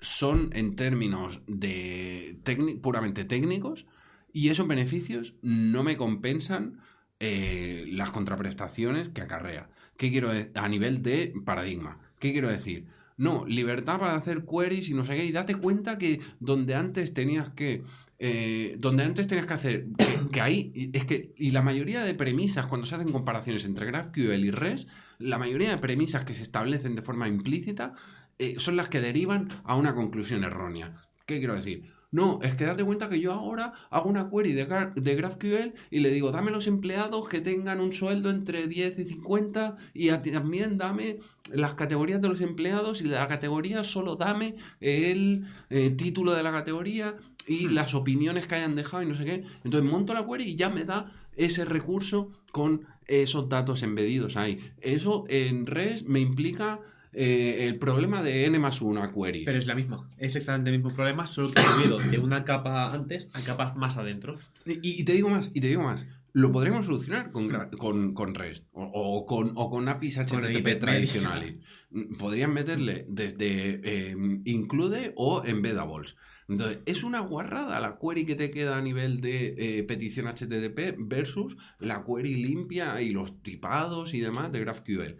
[0.00, 2.40] son en términos de
[2.82, 3.86] puramente técnicos
[4.32, 6.80] y esos beneficios no me compensan
[7.20, 9.70] eh, las contraprestaciones que acarrea.
[9.96, 11.98] ¿Qué quiero de- a nivel de paradigma?
[12.18, 12.86] ¿Qué quiero decir?
[13.16, 15.24] No, libertad para hacer queries y no sé qué.
[15.24, 17.82] Y date cuenta que donde antes tenías que.
[18.18, 19.86] eh, donde antes tenías que hacer.
[19.96, 20.90] Que, que ahí.
[20.92, 21.32] Es que.
[21.36, 25.70] Y la mayoría de premisas, cuando se hacen comparaciones entre GraphQL y REST, la mayoría
[25.70, 27.92] de premisas que se establecen de forma implícita
[28.38, 30.96] eh, son las que derivan a una conclusión errónea.
[31.26, 31.93] ¿Qué quiero decir?
[32.14, 35.74] No, es que date cuenta que yo ahora hago una query de, Gra- de GraphQL
[35.90, 40.10] y le digo, dame los empleados que tengan un sueldo entre 10 y 50 y
[40.10, 41.18] a ti también dame
[41.52, 46.42] las categorías de los empleados y de la categoría solo dame el eh, título de
[46.44, 47.72] la categoría y Hmm.
[47.74, 49.42] las opiniones que hayan dejado y no sé qué.
[49.64, 54.60] Entonces monto la query y ya me da ese recurso con esos datos embedidos ahí.
[54.80, 56.78] Eso en REST me implica
[57.14, 59.44] eh, el problema de n más 1 a queries.
[59.46, 60.08] Pero es la misma.
[60.18, 63.96] Es exactamente el mismo problema, solo que subido de una capa antes a capas más
[63.96, 64.38] adentro.
[64.66, 66.04] Y, y te digo más, y te digo más.
[66.32, 67.48] Lo podremos solucionar con,
[67.78, 71.54] con, con REST o, o con, o con APIs HTTP tradicionales.
[71.90, 76.16] Mm, Podrían meterle desde eh, include o embeddables.
[76.48, 80.96] Entonces, es una guarrada la query que te queda a nivel de eh, petición HTTP
[80.98, 85.16] versus la query limpia y los tipados y demás de GraphQL.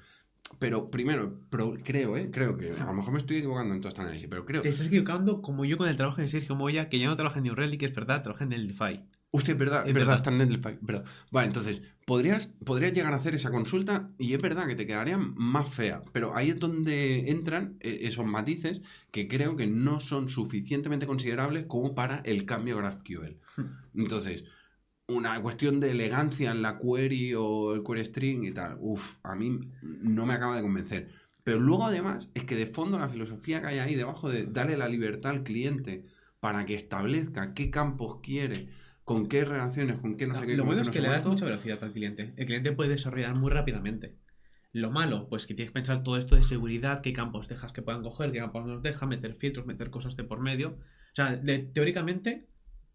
[0.58, 1.40] Pero primero,
[1.82, 2.30] creo, ¿eh?
[2.30, 4.68] Creo que a lo mejor me estoy equivocando en todo este análisis, pero creo Te
[4.68, 7.44] estás equivocando como yo con el trabajo de Sergio Moya, que ya no trabaja en
[7.44, 9.00] New Relic, es verdad, trabaja en el DeFi.
[9.34, 10.14] Es verdad, es verdad, verdad.
[10.14, 11.04] está en Netlify, verdad.
[11.32, 15.34] Vale, entonces, podrías, podrías llegar a hacer esa consulta y es verdad que te quedarían
[15.34, 18.80] más feas, pero ahí es donde entran eh, esos matices
[19.10, 23.36] que creo que no son suficientemente considerables como para el cambio GraphQL.
[23.96, 24.44] Entonces,
[25.06, 29.34] una cuestión de elegancia en la query o el query string y tal, uff, a
[29.34, 31.08] mí no me acaba de convencer.
[31.42, 34.76] Pero luego además es que de fondo la filosofía que hay ahí debajo de darle
[34.78, 36.06] la libertad al cliente
[36.40, 38.68] para que establezca qué campos quiere,
[39.04, 40.56] con qué relaciones, con qué no sé qué.
[40.56, 42.32] Lo bueno es no que le das mucha velocidad al cliente.
[42.36, 44.16] El cliente puede desarrollar muy rápidamente.
[44.72, 47.82] Lo malo, pues que tienes que pensar todo esto de seguridad, qué campos dejas que
[47.82, 50.70] puedan coger, qué campos nos deja, meter filtros, meter cosas de por medio.
[50.70, 52.48] O sea, de- teóricamente,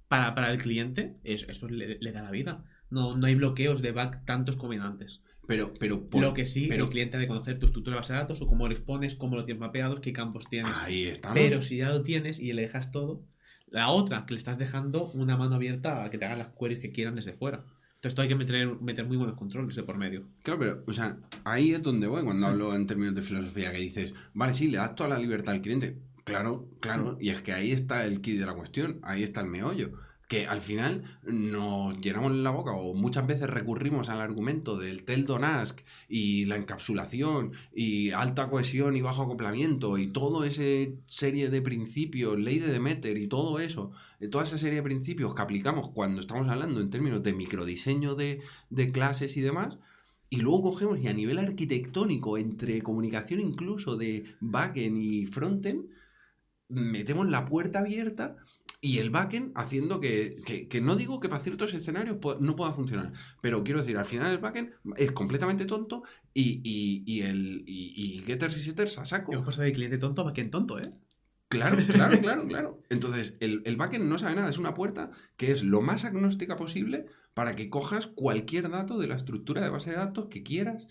[0.09, 2.65] para, para el cliente, es- esto le, le da la vida.
[2.89, 5.21] No, no hay bloqueos de back tantos como en antes.
[5.47, 8.01] Pero, pero, por- Lo que sí, pero- el cliente ha de conocer tu estructura de
[8.01, 10.73] base de datos o cómo los pones, cómo lo tienes mapeados, qué campos tienes.
[10.77, 11.39] ahí estamos.
[11.39, 13.23] Pero si ya lo tienes y le dejas todo,
[13.67, 16.79] la otra, que le estás dejando una mano abierta a que te hagan las queries
[16.79, 17.57] que quieran desde fuera.
[17.57, 20.23] Entonces, esto hay que meter, meter muy buenos controles de por medio.
[20.43, 23.77] Claro, pero, o sea, ahí es donde voy cuando hablo en términos de filosofía, que
[23.79, 25.97] dices, vale, sí, le das toda la libertad al cliente.
[26.29, 29.47] Claro, claro, y es que ahí está el kit de la cuestión, ahí está el
[29.47, 29.93] meollo.
[30.27, 35.25] Que al final nos llenamos la boca o muchas veces recurrimos al argumento del tell
[35.25, 41.49] don't ask y la encapsulación y alta cohesión y bajo acoplamiento y toda esa serie
[41.49, 45.41] de principios, ley de Demeter y todo eso, eh, toda esa serie de principios que
[45.41, 49.79] aplicamos cuando estamos hablando en términos de microdiseño de, de clases y demás,
[50.29, 55.85] y luego cogemos y a nivel arquitectónico, entre comunicación incluso de backend y frontend,
[56.69, 58.37] metemos la puerta abierta
[58.81, 62.71] y el backend haciendo que, que, que no digo que para ciertos escenarios no pueda
[62.71, 66.03] funcionar, pero quiero decir, al final el backend es completamente tonto
[66.33, 69.33] y, y, y el, y, y getters y setters a saco.
[69.33, 70.89] Hemos pasado de cliente tonto backend tonto, ¿eh?
[71.49, 72.83] Claro, claro, claro, claro.
[72.89, 76.55] Entonces, el, el backend no sabe nada, es una puerta que es lo más agnóstica
[76.55, 80.87] posible para que cojas cualquier dato de la estructura de base de datos que quieras.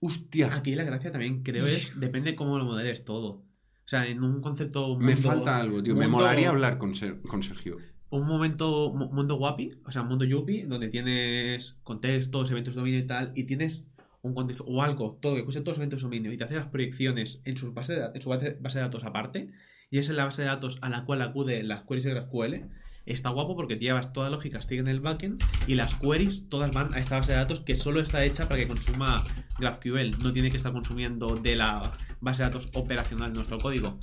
[0.00, 0.54] Hostia.
[0.54, 3.44] Aquí la gracia también creo es, depende cómo lo modeles todo.
[3.88, 4.98] O sea, en un concepto...
[4.98, 5.96] Me falta algo, tío.
[5.96, 7.78] Me molaría hablar con, Ser- con Sergio.
[8.10, 13.06] un momento, mu- mundo guapi, o sea, mundo yuppie, donde tienes contextos, eventos dominio y
[13.06, 13.84] tal, y tienes
[14.20, 16.56] un contexto o algo, todo que use todos los eventos de dominio y te hace
[16.56, 19.52] las proyecciones en, sus base de, da- en su base, base de datos aparte,
[19.90, 22.68] y es en la base de datos a la cual acude las queries de GraphQL,
[23.12, 26.48] está guapo porque te llevas toda la lógica, sigue en el backend, y las queries
[26.48, 29.24] todas van a esta base de datos que solo está hecha para que consuma
[29.58, 33.98] GraphQL, no tiene que estar consumiendo de la base de datos operacional nuestro código.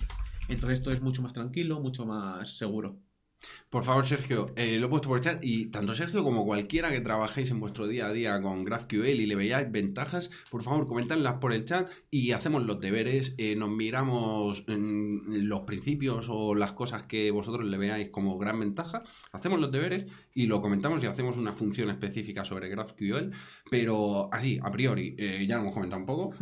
[0.47, 2.99] Entonces esto es mucho más tranquilo, mucho más seguro.
[3.69, 7.01] Por favor, Sergio, eh, lo he puesto por chat y tanto Sergio como cualquiera que
[7.01, 11.39] trabajéis en vuestro día a día con GraphQL y le veáis ventajas, por favor, comentadlas
[11.39, 17.03] por el chat y hacemos los deberes, eh, nos miramos los principios o las cosas
[17.03, 21.38] que vosotros le veáis como gran ventaja, hacemos los deberes y lo comentamos y hacemos
[21.38, 23.31] una función específica sobre GraphQL,
[23.69, 26.33] pero así, a priori, eh, ya lo hemos comentado un poco,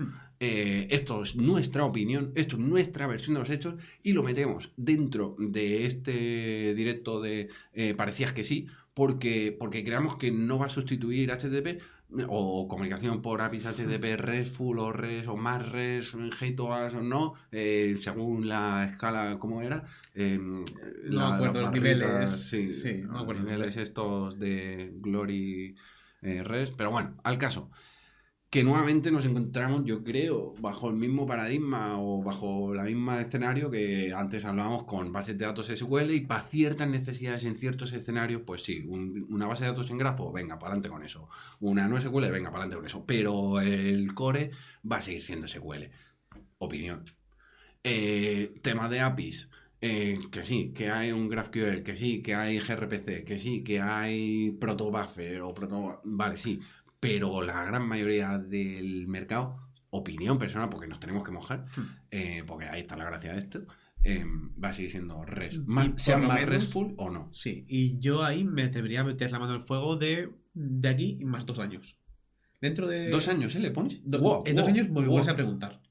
[0.43, 4.71] eh, esto es nuestra opinión, esto es nuestra versión de los hechos y lo metemos
[4.77, 10.67] dentro de este directo de eh, Parecías que sí, porque, porque creamos que no va
[10.67, 11.81] a sustituir HTTP
[12.27, 17.95] o comunicación por APIs HTTP RESTful o REST o más REST, JTOAS o no, eh,
[18.01, 19.85] según la escala, ¿cómo era?
[20.13, 20.37] Eh,
[21.09, 23.43] No acuerdo, los niveles, Sí, sí, no los acuerdo.
[23.43, 25.75] niveles estos de Glory
[26.21, 27.71] eh, REST, pero bueno, al caso
[28.53, 33.71] que nuevamente nos encontramos, yo creo, bajo el mismo paradigma o bajo la misma escenario
[33.71, 38.43] que antes hablábamos con bases de datos SQL y para ciertas necesidades en ciertos escenarios,
[38.45, 41.27] pues sí, un- una base de datos en grafo, venga, para adelante con eso.
[41.61, 43.03] Una no SQL, venga, para adelante con eso.
[43.07, 44.51] Pero el core
[44.89, 45.89] va a seguir siendo SQL.
[46.59, 47.05] Opinión.
[47.83, 49.49] Eh, tema de APIs.
[49.85, 53.81] eh, que sí, que hay un GraphQL, que sí, que hay gRPC, que sí, que
[53.81, 55.99] hay protobuffer o proto...
[56.05, 56.61] Vale, sí,
[57.03, 59.59] pero la gran mayoría del mercado,
[59.91, 61.81] opinión personal, porque nos tenemos que mojar, Hmm.
[62.11, 63.59] eh, porque ahí está la gracia de esto,
[64.03, 64.25] eh,
[64.61, 65.57] va a seguir siendo REST.
[65.57, 67.29] Y Más, sea más menos- RESTful o no.
[67.33, 71.25] Sí, y yo ahí me debería meter la mano el fuego de, de aquí y
[71.25, 71.97] más dos años.
[72.59, 73.09] Dentro de...
[73.09, 73.59] ¿Dos años, eh?
[73.59, 73.99] ¿Le pones?
[74.03, 75.05] do- Wow, en dos años me wow.
[75.05, 75.81] vuelves a preguntar.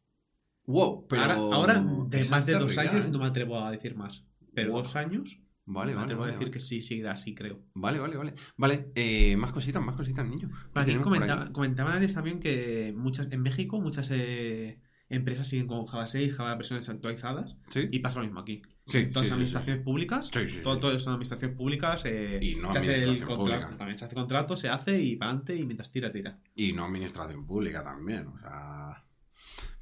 [0.66, 1.22] Wow, pero...
[1.22, 3.08] ahora, ahora, de más de dos años ¿eh?
[3.10, 4.24] no me atrevo a decir más.
[4.54, 6.52] Pero dos años Vale, me vale, atrevo vale, a decir vale.
[6.52, 7.60] que sí seguirá así, creo.
[7.74, 8.34] Vale, vale, vale.
[8.56, 10.50] Vale, eh, más cositas, más cositas, niño.
[10.74, 11.52] ¿Qué Aquí comentaba- aquí?
[11.52, 16.54] comentaban antes también que muchas en México muchas eh, empresas siguen con Java 6, Java
[16.56, 17.88] versiones actualizadas ¿Sí?
[17.92, 18.62] y pasa lo mismo aquí.
[18.88, 20.80] Sí, Todas sí, las sí, administraciones públicas, Sí, sí, todo, sí.
[20.80, 24.56] todo son administraciones públicas, eh, Y no se hace el contrato, también se hace contrato,
[24.56, 26.40] se hace y para adelante y mientras tira, tira.
[26.56, 29.04] Y no administración pública también, o sea...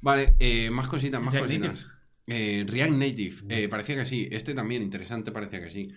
[0.01, 0.35] Vale,
[0.71, 1.87] más cositas, más cositas.
[2.27, 4.27] Eh, React Native, eh, parecía que sí.
[4.31, 5.91] Este también, interesante, parecía que sí.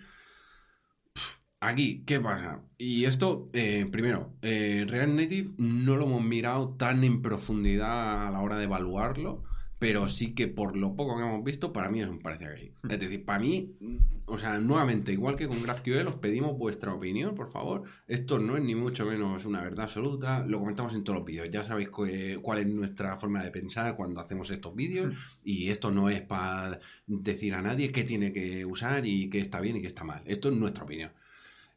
[1.13, 2.63] Pff, Aquí, ¿qué pasa?
[2.77, 8.41] Y esto, eh, primero, React Native no lo hemos mirado tan en profundidad a la
[8.41, 9.43] hora de evaluarlo,
[9.85, 12.71] pero sí que por lo poco que hemos visto, para mí un parecía que sí.
[12.89, 16.91] Es decir, para mí, mm, o sea, nuevamente, igual que con GraphQL, os pedimos vuestra
[16.91, 17.83] opinión, por favor.
[18.07, 21.51] Esto no es ni mucho menos una verdad absoluta, lo comentamos en todos los vídeos.
[21.51, 25.13] Ya sabéis cuál es nuestra forma de pensar cuando hacemos estos vídeos,
[25.43, 29.61] y esto no es para decir a nadie qué tiene que usar y qué está
[29.61, 30.23] bien y qué está mal.
[30.25, 31.11] Esto es nuestra opinión.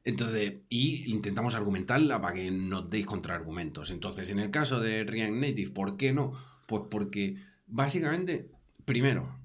[0.03, 3.91] Entonces, y intentamos argumentarla para que nos deis contraargumentos.
[3.91, 6.33] Entonces, en el caso de React Native, ¿por qué no?
[6.67, 8.51] Pues porque básicamente,
[8.85, 9.39] primero,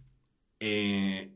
[0.60, 1.32] eh,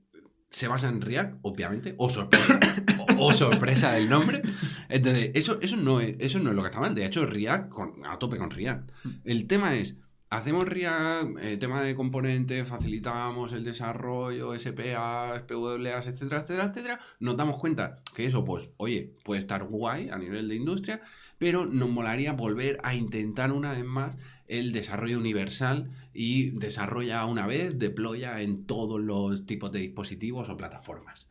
[0.49, 2.59] se basa en React, obviamente, o sorpresa,
[3.17, 4.41] o, o sorpresa del nombre.
[4.89, 6.95] Entonces, eso, eso, no es, eso no es lo que está mal.
[6.95, 8.89] De hecho, React con- a tope con React.
[9.25, 9.97] El tema es,
[10.29, 16.99] hacemos React, eh, tema de componentes, facilitamos el desarrollo, SPA, SPWAs, etcétera, etcétera, etcétera.
[17.19, 21.01] Nos damos cuenta que eso, pues, oye, puede estar guay a nivel de industria,
[21.37, 24.17] pero nos molaría volver a intentar una vez más
[24.47, 30.57] el desarrollo universal y desarrolla una vez, deploya en todos los tipos de dispositivos o
[30.57, 31.27] plataformas.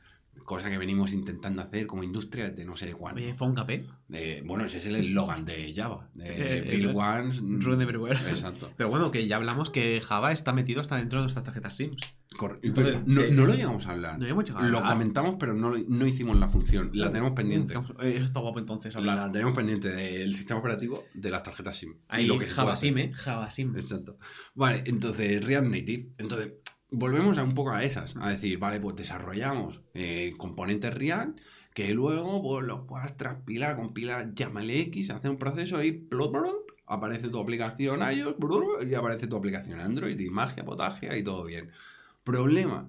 [0.47, 3.21] Cosa que venimos intentando hacer como industria desde no sé de cuándo.
[3.21, 3.85] Oye, fue un capé.
[4.45, 6.09] Bueno, ese es el eslogan de Java.
[6.15, 7.41] De Eh, Bill eh, Once.
[7.43, 8.19] Run everywhere.
[8.31, 8.71] Exacto.
[8.77, 11.97] Pero bueno, que ya hablamos que Java está metido hasta dentro de nuestras tarjetas SIMs.
[12.37, 14.19] Cor- Entonces, pero no, eh, no lo llegamos a hablar.
[14.21, 14.93] No llegado a lo hablar.
[14.93, 16.91] comentamos, pero no, lo- no hicimos la función.
[16.95, 17.75] La tenemos pendiente.
[18.01, 19.17] Eh, Eso está guapo entonces hablar.
[19.17, 21.91] La tenemos pendiente del sistema operativo de las tarjetas SIM.
[21.93, 22.77] Y Ahí lo que Java.
[22.77, 23.13] SIM, ¿eh?
[23.15, 23.75] Java SIM.
[23.75, 24.17] Exacto.
[24.55, 26.09] Vale, entonces React Native.
[26.19, 26.53] Entonces,
[26.91, 28.17] volvemos a un poco a esas.
[28.17, 31.39] A decir, vale, pues desarrollamos eh, componentes React
[31.77, 36.09] que luego pues, los puedas transpilar, compilar, llámale X, hacer un proceso y
[36.87, 38.37] aparece tu aplicación iOS
[38.89, 41.71] y aparece tu aplicación Android y magia, potagia y todo bien.
[42.25, 42.89] Problema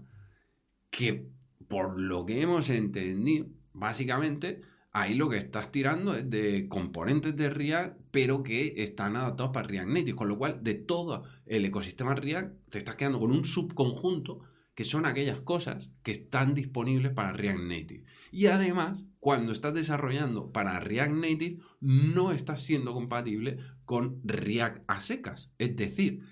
[0.90, 1.28] que
[1.68, 4.62] por lo que hemos entendido, básicamente
[5.02, 9.68] ahí lo que estás tirando es de componentes de React, pero que están adaptados para
[9.68, 10.16] React Native.
[10.16, 14.42] Con lo cual, de todo el ecosistema React, te estás quedando con un subconjunto
[14.74, 18.06] que son aquellas cosas que están disponibles para React Native.
[18.32, 25.00] Y además, cuando estás desarrollando para React Native, no estás siendo compatible con React a
[25.00, 25.52] secas.
[25.58, 26.24] Es decir,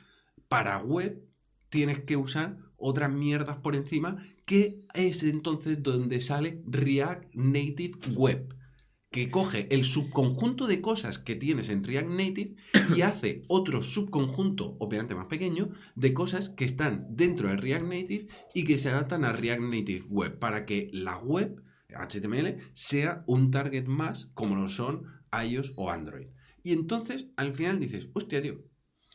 [0.47, 1.23] para web
[1.69, 8.54] tienes que usar otras mierdas por encima, que es entonces donde sale React Native Web,
[9.15, 12.55] que coge el subconjunto de cosas que tienes en React Native
[12.93, 18.27] y hace otro subconjunto, obviamente más pequeño, de cosas que están dentro de React Native
[18.53, 23.51] y que se adaptan a React Native Web, para que la web HTML sea un
[23.51, 26.27] target más como lo son iOS o Android.
[26.61, 28.65] Y entonces, al final dices, hostia, tío,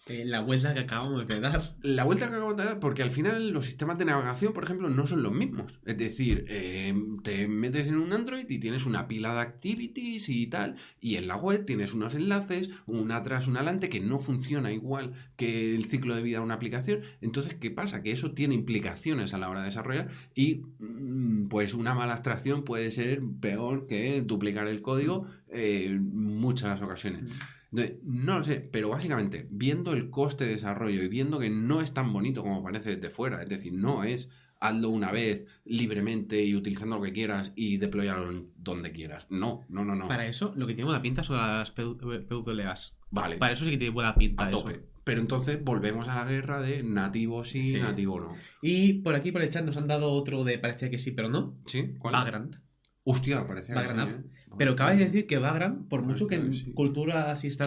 [0.07, 1.77] Eh, la vuelta que acabamos de dar.
[1.83, 4.89] la vuelta que acabo de dar, porque al final los sistemas de navegación, por ejemplo,
[4.89, 5.79] no son los mismos.
[5.85, 10.47] Es decir, eh, te metes en un Android y tienes una pila de activities y
[10.47, 14.73] tal, y en la web tienes unos enlaces, un atrás, un adelante, que no funciona
[14.73, 17.03] igual que el ciclo de vida de una aplicación.
[17.21, 18.03] Entonces, ¿qué pasa?
[18.03, 22.65] Que eso tiene implicaciones a la hora de desarrollar y mm, pues una mala abstracción
[22.65, 27.23] puede ser peor que duplicar el código eh, en muchas ocasiones.
[27.23, 27.35] No,
[27.73, 31.95] no lo sé, pero básicamente, viendo el coste de desarrollo y viendo que no es
[31.95, 34.29] tan bonito como parece desde fuera, es decir, no es
[34.63, 39.27] hazlo una vez libremente y utilizando lo que quieras y deployarlo donde quieras.
[39.31, 40.07] No, no, no, no.
[40.07, 42.97] Para eso, lo que tiene buena pinta son las PWAs.
[43.11, 44.61] Vale, Para eso sí que tiene buena pinta a eso.
[44.61, 44.83] tope.
[45.03, 47.81] Pero entonces volvemos a la guerra de nativo sí, Sí.
[47.81, 48.35] nativo no.
[48.61, 51.29] Y por aquí, por el chat, nos han dado otro de parecía que sí, pero
[51.31, 51.57] no.
[51.67, 51.95] ¿Sí?
[51.99, 52.13] ¿Cuál?
[52.13, 52.57] Vagrant.
[53.03, 54.21] Hostia, parece que Vagrant sí, App.
[54.27, 54.31] ¿eh?
[54.59, 57.67] Pero cabe decir que Vagrant, por mucho que en cultura así está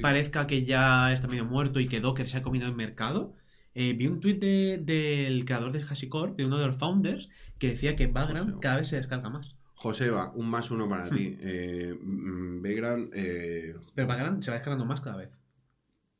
[0.00, 3.34] parezca que ya está medio muerto y que Docker se ha comido el mercado,
[3.74, 7.28] eh, vi un tuit de- del creador de HashiCorp, de uno de los founders,
[7.58, 9.54] que decía que Vagrant cada vez se descarga más.
[9.74, 11.36] Joseba, un más uno para ti.
[11.40, 15.30] Eh, mm, Vagrant, eh, Pero Vagrant se va descargando más cada vez.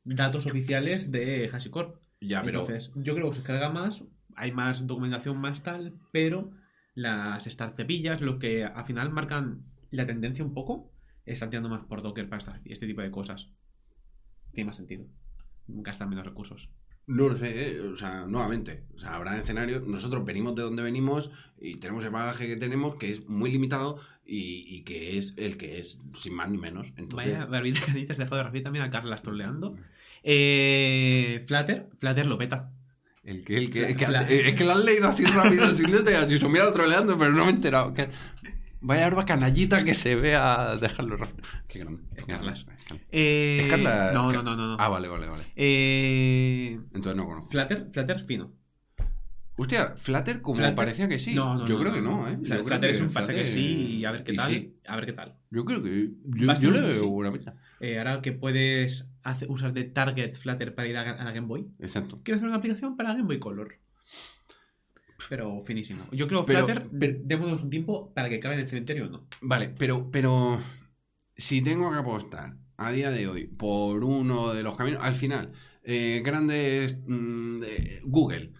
[0.03, 1.95] Datos oficiales de HashiCorp.
[2.21, 4.03] ya, pero Entonces, yo creo que se carga más,
[4.35, 6.51] hay más documentación más tal, pero
[6.93, 10.91] las startupillas, lo que al final marcan la tendencia un poco,
[11.25, 13.49] están tirando más por Docker para esta- este tipo de cosas.
[14.53, 15.05] Tiene más sentido.
[15.67, 16.69] Gastan menos recursos.
[17.07, 17.79] No lo sé, ¿eh?
[17.81, 22.11] o sea, nuevamente, o sea, habrá escenarios, nosotros venimos de donde venimos y tenemos el
[22.11, 26.33] bagaje que tenemos que es muy limitado y, y que es el que es, sin
[26.33, 26.87] más ni menos.
[26.97, 29.75] Entonces, Vaya barbita que dices de fotografía también a Carla troleando.
[30.23, 32.71] Eh, Flutter, Flutter lo peta.
[33.23, 35.93] El que, el que, es que, La- es que lo han leído así rápido, sin
[35.93, 37.93] has dicho, mira, troleando, pero no me he enterado.
[37.93, 38.09] Que-
[38.83, 41.47] Vaya arba canallita que se vea, dejarlo rápido.
[41.67, 42.01] Qué grande.
[43.11, 44.11] Eh, ¿Es Carla?
[44.11, 44.67] No, no, no, no.
[44.69, 44.77] no.
[44.79, 45.43] Ah, vale, vale, vale.
[45.55, 47.51] Eh, Entonces no conozco.
[47.51, 48.51] Flutter, Flutter fino.
[49.55, 51.35] Hostia, Flutter como Flutter- parecía que sí.
[51.35, 52.37] No, no, yo no, creo que no, ¿eh?
[52.37, 54.51] Flutter, Flutter es un parece que sí y a ver qué tal.
[54.51, 54.75] sí.
[54.87, 55.37] A ver qué tal.
[55.51, 56.09] Yo creo que.
[56.25, 57.05] Yo, yo le veo sí.
[57.05, 57.53] buena pinta.
[57.81, 61.47] Eh, ahora que puedes hacer- usar de target Flutter para ir a, a la Game
[61.47, 62.19] Boy, Exacto.
[62.23, 63.75] quiero hacer una aplicación para Game Boy Color.
[65.29, 66.05] Pero finísimo.
[66.11, 66.89] Yo creo Pero- Flutter,
[67.23, 69.27] démonos un tiempo para que cabe en el cementerio o no.
[69.41, 70.59] Vale, pero, pero
[71.37, 75.51] si tengo que apostar a día de hoy por uno de los caminos, al final,
[75.83, 78.53] eh, grandes mm, eh, Google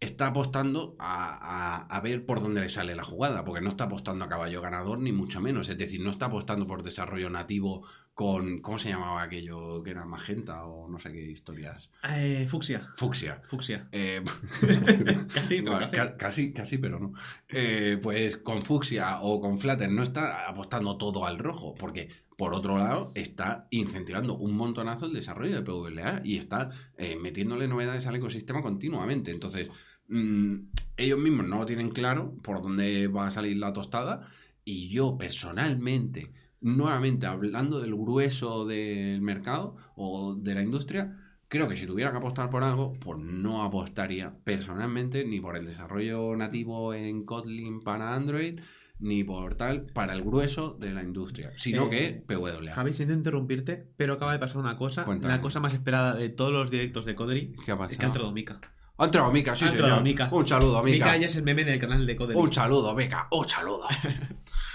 [0.00, 3.84] está apostando a, a- a ver por dónde le sale la jugada, porque no está
[3.84, 5.68] apostando a caballo ganador, ni mucho menos.
[5.68, 9.82] Es decir, no está apostando por desarrollo nativo con, ¿cómo se llamaba aquello?
[9.82, 11.90] Que era magenta o no sé qué historias.
[12.08, 12.88] Eh, fucsia.
[12.94, 13.42] Fucsia.
[13.48, 13.88] Fucsia.
[13.90, 14.22] Eh,
[15.34, 15.96] Casi, pero casi.
[15.96, 17.12] ca- casi, casi, pero no.
[17.48, 22.54] Eh, pues con Fuchsia o con Flutter no está apostando todo al rojo, porque por
[22.54, 28.06] otro lado está incentivando un montonazo el desarrollo de PWA y está eh, metiéndole novedades
[28.06, 29.30] al ecosistema continuamente.
[29.32, 29.70] Entonces,
[30.08, 30.54] mm,
[30.96, 34.26] ellos mismos no lo tienen claro por dónde va a salir la tostada
[34.64, 36.32] y yo personalmente,
[36.64, 41.16] nuevamente hablando del grueso del mercado o de la industria,
[41.48, 45.66] creo que si tuviera que apostar por algo, pues no apostaría personalmente ni por el
[45.66, 48.60] desarrollo nativo en Kotlin para Android,
[48.98, 52.72] ni por tal para el grueso de la industria, sino Eh, que PWA.
[52.72, 55.04] Javi, siento interrumpirte, pero acaba de pasar una cosa.
[55.04, 55.34] Cuéntame.
[55.34, 57.76] La cosa más esperada de todos los directos de Codri ¿Qué ha es que ha
[57.78, 58.06] pasado?
[58.06, 58.60] entrado Mika.
[58.96, 60.02] Ha entrado Mika, sí, Ha entrado señor.
[60.04, 60.28] Mika.
[60.32, 61.06] Un saludo, Mika.
[61.06, 62.36] Mika ya es el meme del canal de Codri.
[62.38, 63.26] Un saludo, Mika.
[63.32, 63.82] Un saludo.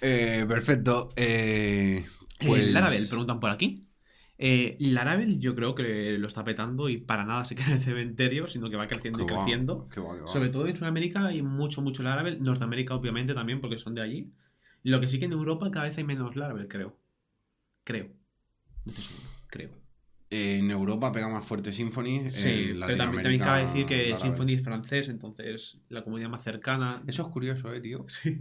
[0.00, 1.10] Eh, perfecto.
[1.16, 2.04] Eh,
[2.40, 2.68] pues...
[2.68, 3.84] Eh, Laravel, preguntan por aquí.
[4.40, 7.82] Eh, Laravel yo creo que lo está petando y para nada se queda en el
[7.82, 9.88] cementerio, sino que va creciendo y creciendo.
[9.92, 10.26] qué qué.
[10.26, 12.42] Sobre todo en Sudamérica hay mucho, mucho Laravel.
[12.42, 14.32] Norteamérica obviamente también porque son de allí.
[14.84, 16.96] Lo que sí que en Europa cada vez hay menos Laravel, creo.
[17.84, 18.08] Creo.
[18.84, 19.28] No estoy seguro.
[19.48, 19.70] Creo.
[20.30, 22.30] En Europa pega más fuerte Symfony.
[22.30, 24.18] Sí, pero también, también cabe decir que Laravel.
[24.18, 27.02] Symfony es francés, entonces la comunidad más cercana...
[27.06, 28.06] Eso es curioso, eh, tío.
[28.22, 28.38] Sí.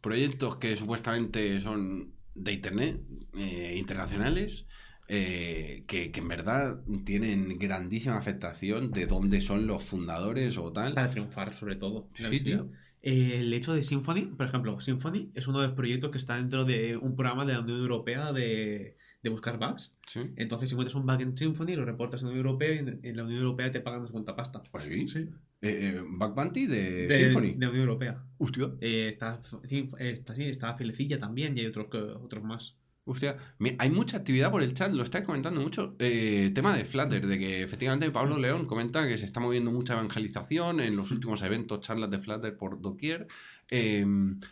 [0.00, 3.00] Proyectos que supuestamente son de Internet,
[3.36, 4.66] eh, internacionales,
[5.08, 10.94] eh, que, que en verdad tienen grandísima afectación de dónde son los fundadores o tal.
[10.94, 12.08] Para triunfar, sobre todo.
[12.14, 12.68] Sí, tío.
[13.02, 16.64] El hecho de Symfony, por ejemplo, Symfony es uno de los proyectos que está dentro
[16.64, 19.94] de un programa de la Unión Europea de, de buscar bugs.
[20.06, 20.20] Sí.
[20.36, 22.78] Entonces, si encuentras un bug en Symfony, lo reportas en la Unión Europea y
[23.08, 24.62] en, la Unión Europea te pagan cuánta pasta.
[24.72, 25.06] ¿Ah, sí?
[25.08, 25.28] Sí.
[25.62, 27.54] Eh, eh, Bug Bounty de, De, Symphony.
[27.54, 28.22] de Unión Europea.
[28.38, 28.70] Hostia.
[28.80, 31.88] Eh, está, sí, está, sí, está Filecilla también y hay otros,
[32.22, 32.76] otros más.
[33.04, 33.36] Hostia,
[33.78, 35.96] hay mucha actividad por el chat, lo estáis comentando mucho.
[35.98, 39.94] Eh, tema de Flutter, de que efectivamente Pablo León comenta que se está moviendo mucha
[39.94, 43.26] evangelización en los últimos eventos, charlas de Flutter por doquier.
[43.68, 44.06] Eh,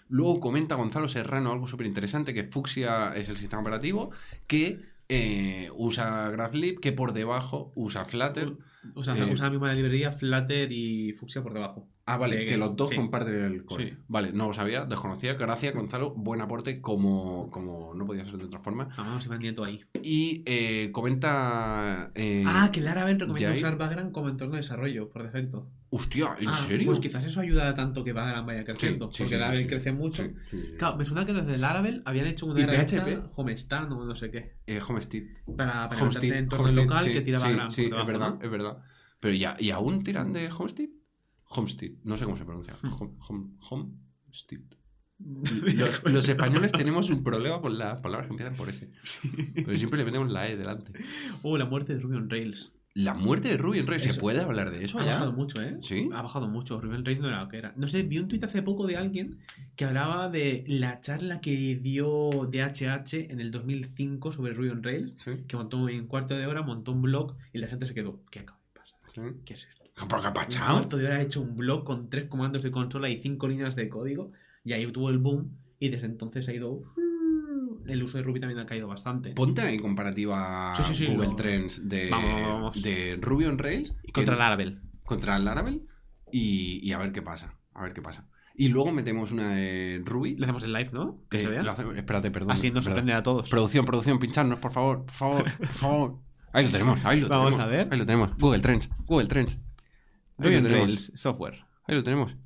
[0.09, 4.11] luego comenta Gonzalo Serrano algo súper interesante, que Fuchsia es el sistema operativo,
[4.47, 8.55] que eh, usa GraphLib, que por debajo usa Flutter.
[8.95, 11.89] O sea, Eh, usa la misma librería Flutter y Fuchsia por debajo.
[12.11, 12.97] Ah, vale, que los dos sí.
[12.97, 13.91] comparten el core.
[13.91, 13.97] Sí.
[14.09, 15.35] Vale, no lo sabía, desconocía.
[15.35, 16.15] Gracias, Gonzalo.
[16.17, 18.89] Buen aporte, como, como no podía ser de otra forma.
[18.97, 19.81] Vamos, Iván Nieto ahí.
[20.03, 22.11] Y eh, comenta.
[22.15, 25.71] eh, Ah, que Laravel recomienda usar Vagrant como entorno de desarrollo, por defecto.
[25.91, 26.87] Hostia, ¿en Ah, serio?
[26.87, 29.11] Pues quizás eso ayuda tanto que Vagrant vaya creciendo.
[29.13, 30.25] sí, porque sí, Laravel crece mucho.
[30.79, 33.33] Claro, me suena que los de Laravel habían hecho una ¿Y herramienta PHP?
[33.37, 34.57] Homestan o no sé qué.
[34.67, 35.23] Eh, Homestead.
[35.57, 38.79] Para, para Homestead, entorno Homestead, local que tira Vagrant Sí, es verdad, es verdad.
[39.21, 40.89] Pero ya, ¿y aún tiran de Homestead?
[41.51, 42.75] Homestead, no sé cómo se pronuncia.
[42.99, 44.61] Home, home, homestead.
[45.19, 48.91] Los, los españoles tenemos un problema con las palabras que empiezan por ese.
[49.53, 50.93] Pero siempre le metemos la E delante.
[51.43, 52.73] Oh, la muerte de Ruby on Rails.
[52.95, 54.21] La muerte de Ruby Rails, ¿se Eso.
[54.21, 55.13] puede hablar de eso Ha ya?
[55.15, 55.77] bajado mucho, ¿eh?
[55.83, 56.09] ¿Sí?
[56.13, 56.81] Ha bajado mucho.
[56.81, 57.73] Ruby on Rails no era lo que era.
[57.77, 59.39] No sé, vi un tuit hace poco de alguien
[59.77, 65.15] que hablaba de la charla que dio DHH en el 2005 sobre Ruby on Rails.
[65.17, 65.33] Sí.
[65.49, 68.21] Que montó en cuarto de hora, montó un blog y la gente se quedó.
[68.31, 68.99] ¿Qué acaba de pasar?
[69.13, 69.21] sí.
[69.45, 69.78] ¿Qué es esto?
[70.07, 70.73] ¿Por qué ha En pachado?
[70.75, 73.75] cuarto de hora ha hecho un blog con tres comandos de consola y cinco líneas
[73.77, 74.33] de código.
[74.65, 75.57] Y ahí tuvo el boom.
[75.81, 76.83] Y desde entonces ha ido.
[77.87, 79.31] El uso de Ruby también ha caído bastante.
[79.33, 82.83] Ponte ahí comparativa Sí, sí, sí, Google lo- Trends de, Vamos, vamos, vamos.
[82.83, 84.81] de Ruby on Rails que- Contra Laravel.
[85.07, 85.87] contra el Laravel
[86.31, 87.55] y, y a ver qué pasa.
[87.73, 88.29] A ver qué pasa.
[88.55, 90.35] Y luego metemos una de Ruby.
[90.37, 91.23] Le hacemos el live, ¿no?
[91.31, 91.63] Que Eh, se vea.
[91.63, 92.51] lo espérate, perdón.
[92.51, 93.49] Así nos sorprende a todos.
[93.49, 96.19] Producción, producción, pincharnos, por favor, por favor, por favor.
[96.53, 97.65] Ahí lo tenemos, ahí lo Vamos tenemos.
[97.67, 97.89] a ver.
[97.93, 98.37] Ahí lo tenemos.
[98.39, 99.59] Google Trends, Google Trends.
[100.39, 100.87] Ahí Ruby lo on tenemos.
[100.87, 101.65] Rails software.
[101.85, 102.37] Ahí lo tenemos.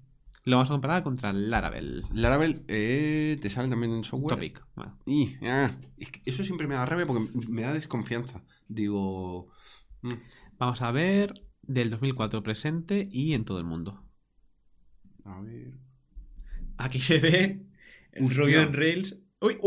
[0.44, 2.04] Lo vamos a comparar contra Laravel.
[2.12, 4.34] Laravel, eh, te sale también en software.
[4.34, 4.66] Topic.
[4.74, 8.42] Bueno, Y, ah, es que eso siempre me da rabia porque me da desconfianza.
[8.66, 9.50] Digo.
[10.02, 10.14] mm,
[10.58, 11.32] Vamos a ver
[11.62, 14.02] del 2004 presente y en todo el mundo.
[15.24, 15.74] a ver.
[16.78, 17.64] Aquí se ve
[18.12, 18.28] el.
[18.34, 19.20] Ruby on Rails.
[19.40, 19.58] ¡Uy!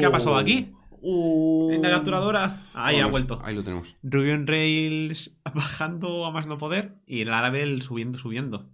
[0.00, 0.72] ¿Qué ha pasado aquí?
[1.06, 1.70] Uh.
[1.70, 2.62] En la capturadora.
[2.72, 3.38] Ahí ha vuelto.
[3.44, 3.94] Ahí lo tenemos.
[4.02, 8.70] Ruby on Rails bajando a más no poder y Laravel subiendo, subiendo.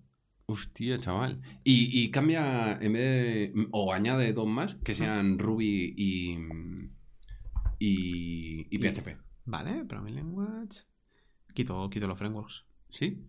[0.46, 1.40] Hostia, chaval.
[1.64, 3.02] Y, y cambia, en vez
[3.52, 3.68] de.
[3.72, 6.38] O añade dos más que sean Ruby y.
[7.80, 8.66] Y.
[8.70, 9.16] Y PHP.
[9.46, 10.84] Vale, Programming Language.
[11.52, 12.64] Quito, quito los frameworks.
[12.90, 13.26] ¿Sí?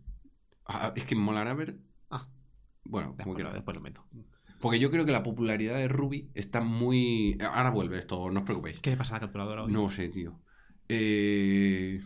[0.66, 1.80] Ah, es que molará ver.
[2.12, 2.28] Ah.
[2.84, 4.06] Bueno, como Después, después lo meto.
[4.62, 7.38] Porque yo creo que la popularidad de Ruby está muy.
[7.42, 8.80] Ahora vuelve esto, no os preocupéis.
[8.80, 9.72] ¿Qué le pasa a la capturadora hoy?
[9.74, 10.40] No sé, tío.
[10.88, 12.00] Eh,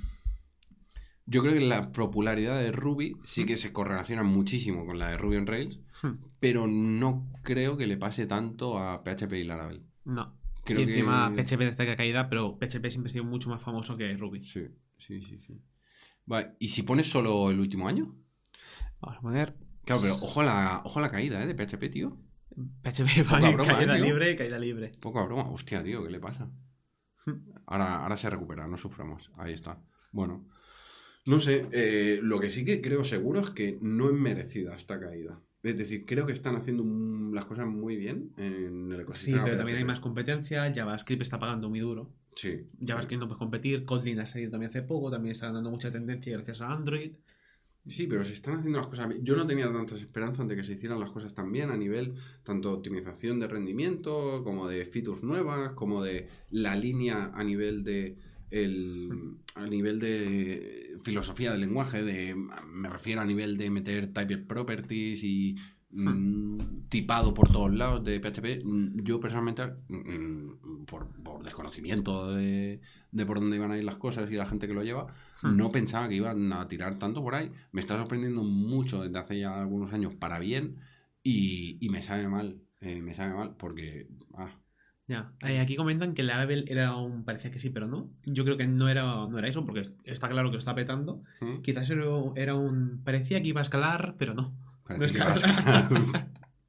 [1.25, 5.17] Yo creo que la popularidad de Ruby sí que se correlaciona muchísimo con la de
[5.17, 6.17] Ruby on Rails, Hmm.
[6.39, 9.81] pero no creo que le pase tanto a PHP y Laravel.
[10.03, 10.35] No.
[10.63, 11.43] Creo y encima que...
[11.43, 14.45] PHP destaca caída, pero PHP siempre ha sido mucho más famoso que Ruby.
[14.45, 14.67] Sí,
[14.99, 15.59] sí, sí, sí.
[16.25, 18.15] Vale, ¿y si pones solo el último año?
[19.01, 19.55] Vamos a poner.
[19.83, 21.47] Claro, pero ojo a la, ojo a la caída, ¿eh?
[21.47, 22.17] De PHP, tío.
[22.55, 24.05] PHP va broma, caída ¿eh, tío?
[24.05, 24.93] libre, caída libre.
[24.99, 25.49] Poca broma.
[25.49, 26.49] Hostia, tío, ¿qué le pasa?
[27.67, 29.31] Ahora, ahora se recupera, no suframos.
[29.37, 29.79] Ahí está.
[30.11, 30.47] Bueno.
[31.25, 34.99] No sé, eh, lo que sí que creo seguro es que no es merecida esta
[34.99, 35.41] caída.
[35.63, 36.83] Es decir, creo que están haciendo
[37.33, 39.43] las cosas muy bien en el Sí, ecosistema.
[39.45, 40.71] pero también hay más competencia.
[40.71, 42.13] JavaScript está pagando muy duro.
[42.35, 42.69] Sí.
[42.79, 43.83] JavaScript no puede competir.
[43.85, 45.09] Kotlin ha salido también hace poco.
[45.09, 47.13] También está ganando mucha tendencia gracias a Android.
[47.88, 49.13] Sí, pero se están haciendo las cosas.
[49.21, 52.15] Yo no tenía tantas esperanzas de que se hicieran las cosas tan bien a nivel
[52.43, 57.83] tanto de optimización de rendimiento, como de features nuevas, como de la línea a nivel
[57.83, 58.17] de
[58.49, 64.47] el, a nivel de filosofía del lenguaje, de me refiero a nivel de meter typed
[64.47, 65.55] properties y
[65.91, 68.59] mm, tipado por todos lados de PHP.
[68.65, 72.81] Mm, Yo personalmente, mm, por, por desconocimiento de,
[73.11, 75.07] de por dónde iban a ir las cosas y la gente que lo lleva,
[75.41, 75.57] Hmm.
[75.57, 77.51] no pensaba que iban a tirar tanto por ahí.
[77.71, 80.77] Me está sorprendiendo mucho desde hace ya algunos años para bien
[81.23, 82.61] y, y me sabe mal.
[82.81, 84.07] eh, me sabe mal porque.
[84.36, 84.51] ah,
[85.07, 85.33] Ya.
[85.41, 87.23] Eh, aquí comentan que Laravel era un.
[87.25, 88.11] Parecía que sí, pero no.
[88.25, 91.21] Yo creo que no era, no era eso, porque está claro que lo está petando.
[91.41, 91.59] ¿eh?
[91.63, 93.01] Quizás era un.
[93.03, 94.53] Parecía que iba a escalar, pero no.
[94.88, 95.89] Parece que No va a escala.
[95.99, 96.27] escalar.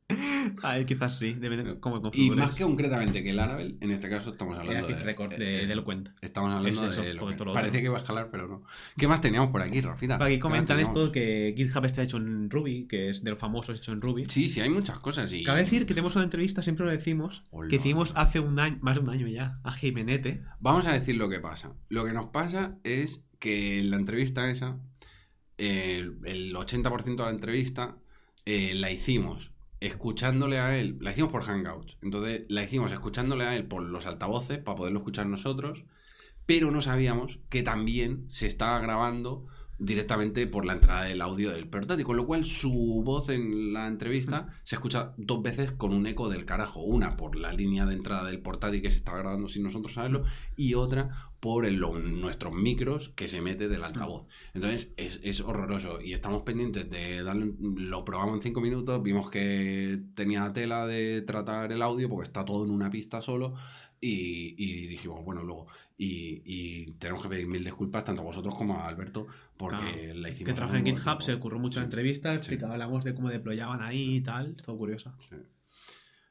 [0.62, 2.38] Ahí quizás sí, depende cómo Y configures.
[2.46, 4.94] más que concretamente que el Laravel, en este caso estamos hablando de...
[4.94, 6.14] Eh, de, eh, de lo cuenta.
[6.20, 7.52] Estamos hablando Es eso, de...
[7.52, 8.62] Parece que iba a escalar, pero no.
[8.96, 10.14] ¿Qué más teníamos por aquí, Rafita?
[10.14, 13.38] Aquí ¿Qué más comentan esto que GitHub está hecho en Ruby, que es de los
[13.40, 14.24] famosos hecho en Ruby.
[14.26, 15.32] Sí, sí, hay muchas cosas.
[15.32, 15.42] Y...
[15.42, 17.68] Cabe decir que tenemos una entrevista, siempre lo decimos, Hola.
[17.68, 20.42] que hicimos hace un año, más de un año ya, a Jimenete.
[20.60, 21.72] Vamos a decir lo que pasa.
[21.88, 24.78] Lo que nos pasa es que en la entrevista esa,
[25.58, 27.96] el, el 80% de la entrevista
[28.46, 33.54] eh, la hicimos escuchándole a él, la hicimos por Hangouts, entonces la hicimos escuchándole a
[33.56, 35.84] él por los altavoces para poderlo escuchar nosotros,
[36.46, 39.46] pero no sabíamos que también se estaba grabando
[39.78, 43.86] directamente por la entrada del audio del portátil, con lo cual su voz en la
[43.86, 47.94] entrevista se escucha dos veces con un eco del carajo, una por la línea de
[47.94, 50.24] entrada del portátil que se está grabando sin nosotros saberlo
[50.56, 51.10] y otra
[51.46, 54.26] por el- nuestros micros que se mete del altavoz.
[54.52, 59.30] Entonces es, es horroroso y estamos pendientes de darle, lo probamos en cinco minutos, vimos
[59.30, 63.54] que tenía tela de tratar el audio porque está todo en una pista solo
[64.00, 68.52] y, y dijimos, bueno, luego, y, y tenemos que pedir mil disculpas tanto a vosotros
[68.56, 70.48] como a Alberto porque Claro, la hicimos.
[70.50, 71.20] Que trabaja en GitHub, tiempo.
[71.20, 71.78] se ocurrió mucho Sí.
[71.80, 72.58] la entrevista, Sí.
[72.60, 75.14] hablamos de cómo deployaban ahí y tal, estuvo curiosa.
[75.30, 75.36] Sí.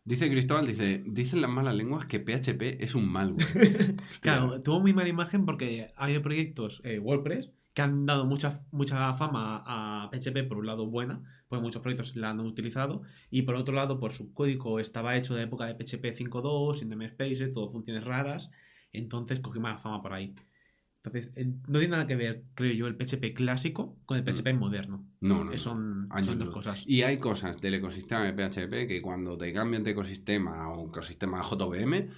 [0.08, 3.96] Dice Cristóbal, dice, dicen las malas lenguas que PHP es un malware.
[4.22, 8.64] Claro, tuvo muy mala imagen porque ha habido proyectos eh, WordPress que han dado mucha,
[8.72, 13.02] mucha fama a PHP, por un lado buena, porque muchos proyectos la han utilizado,
[13.32, 16.90] y por otro lado, por su código estaba hecho de época de PHP 5.2, sin
[16.90, 18.52] namespaces, todo funciones raras,
[18.94, 20.36] entonces cogió mala fama por ahí.
[21.06, 21.32] Entonces,
[21.68, 25.06] no tiene nada que ver, creo yo, el PHP clásico con el PHP moderno.
[25.22, 26.84] No, no, son, dos cosas.
[26.88, 30.90] Y hay cosas del ecosistema de PHP que cuando te cambian de ecosistema a un
[30.90, 32.10] ecosistema JVM,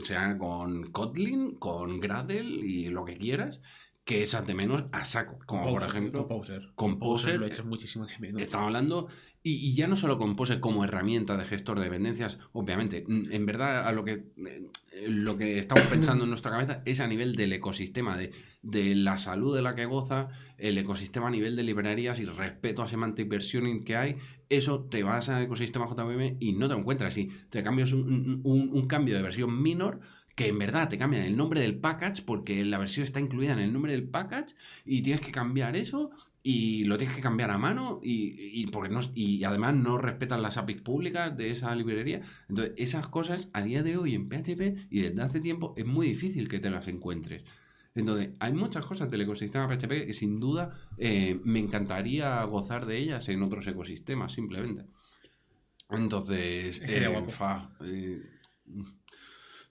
[0.00, 3.60] sea con Kotlin, con Gradle y lo que quieras,
[4.06, 5.38] que echas de menos a saco.
[5.46, 6.72] Como por Composer, ejemplo, Composer.
[6.76, 8.40] Composer, lo echas muchísimo de menos.
[8.40, 9.08] Estamos hablando,
[9.48, 13.46] y, y ya no solo Compose como herramienta de gestor de dependencias, obviamente, mm, en
[13.46, 14.66] verdad a lo que, eh,
[15.08, 18.32] lo que estamos pensando en nuestra cabeza es a nivel del ecosistema, de,
[18.62, 20.28] de la salud de la que goza,
[20.58, 24.16] el ecosistema a nivel de librerías y respeto a semantic versioning que hay,
[24.48, 27.16] eso te vas al ecosistema JVM y no te encuentras.
[27.18, 30.00] Y te cambias un, un- un cambio de versión minor
[30.34, 33.58] que en verdad te cambian el nombre del package porque la versión está incluida en
[33.58, 36.10] el nombre del package y tienes que cambiar eso
[36.48, 40.42] y lo tienes que cambiar a mano y, y porque no, y además no respetan
[40.42, 42.20] las APIs públicas de esa librería.
[42.48, 46.06] Entonces, esas cosas a día de hoy en PHP y desde hace tiempo es muy
[46.06, 47.42] difícil que te las encuentres.
[47.96, 52.96] Entonces, hay muchas cosas del ecosistema PHP que sin duda eh, me encantaría gozar de
[52.96, 54.84] ellas en otros ecosistemas, simplemente.
[55.90, 58.22] Entonces, eh, fa, eh,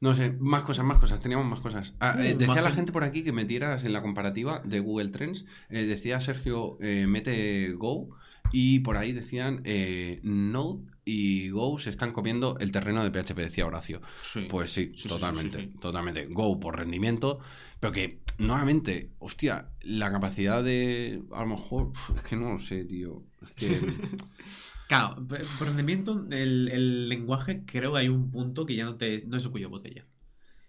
[0.02, 1.93] no sé, más cosas, más cosas, teníamos más cosas.
[2.00, 4.62] Ah, eh, Mm, decía más la gen- gente por aquí que metieras en la comparativa
[4.64, 8.10] de Google Trends, eh, decía Sergio, eh, mete Go,
[8.52, 13.41] y por ahí decían eh, Node y Go se están comiendo el terreno de PHP,
[13.41, 14.02] decía Horacio.
[14.22, 14.48] Sí.
[14.50, 16.26] Pues sí, totalmente, sí, totalmente.
[16.28, 17.39] Go por rendimiento,
[17.80, 22.86] pero que, nuevamente, hostia, la capacidad de, a lo mejor, es que no lo sé,
[22.86, 23.24] tío.
[23.43, 23.80] Es que,
[24.88, 28.96] Claro, p- por rendimiento, el, el lenguaje creo que hay un punto que ya no,
[28.98, 30.06] te, no es el cuello de botella.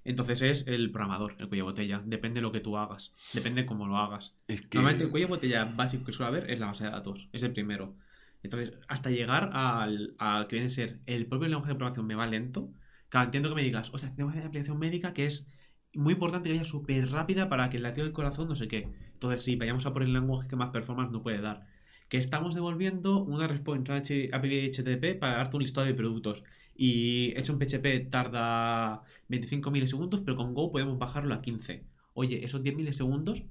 [0.05, 2.03] Entonces es el programador, el cuello de botella.
[2.05, 3.13] Depende de lo que tú hagas.
[3.35, 4.35] Depende cómo lo hagas.
[4.47, 6.91] es que Normalmente el cuello de botella básico que suele haber es la base de
[6.91, 7.29] datos.
[7.33, 7.97] Es el primero.
[8.43, 12.15] Entonces, hasta llegar al, a que viene a ser el propio lenguaje de programación me
[12.15, 12.73] va lento.
[13.09, 15.49] Claro, entiendo que me digas, o sea, tenemos una aplicación médica que es
[15.95, 18.93] muy importante que vaya súper rápida para que el latido del corazón no sé qué.
[19.15, 21.67] Entonces, sí, vayamos a por el lenguaje que más performance no puede dar.
[22.09, 26.43] Que estamos devolviendo una respuesta API HTTP para darte un listado de productos.
[26.77, 31.85] Y hecho en PHP tarda 25 milisegundos, pero con Go podemos bajarlo a 15.
[32.15, 33.43] Oye, esos 10 milisegundos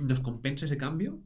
[0.00, 1.20] nos compensa ese cambio.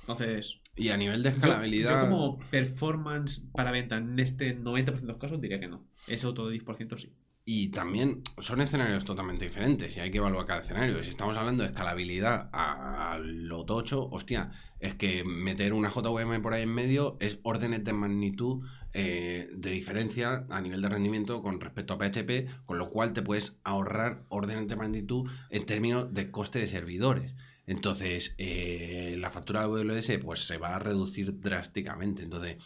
[0.00, 2.04] Entonces, y a nivel de yo- escalabilidad...
[2.04, 5.84] Yo, como performance para venta en este 90% de los casos diría que no.
[6.06, 7.12] Ese otro 10% sí.
[7.48, 11.00] Y también son escenarios totalmente diferentes y hay que evaluar cada escenario.
[11.04, 16.54] Si estamos hablando de escalabilidad a lo tocho, hostia, es que meter una JVM por
[16.54, 21.60] ahí en medio es órdenes de magnitud eh, de diferencia a nivel de rendimiento con
[21.60, 26.32] respecto a PHP, con lo cual te puedes ahorrar órdenes de magnitud en términos de
[26.32, 27.36] coste de servidores.
[27.68, 32.24] Entonces, eh, la factura de WS pues se va a reducir drásticamente.
[32.24, 32.56] Entonces,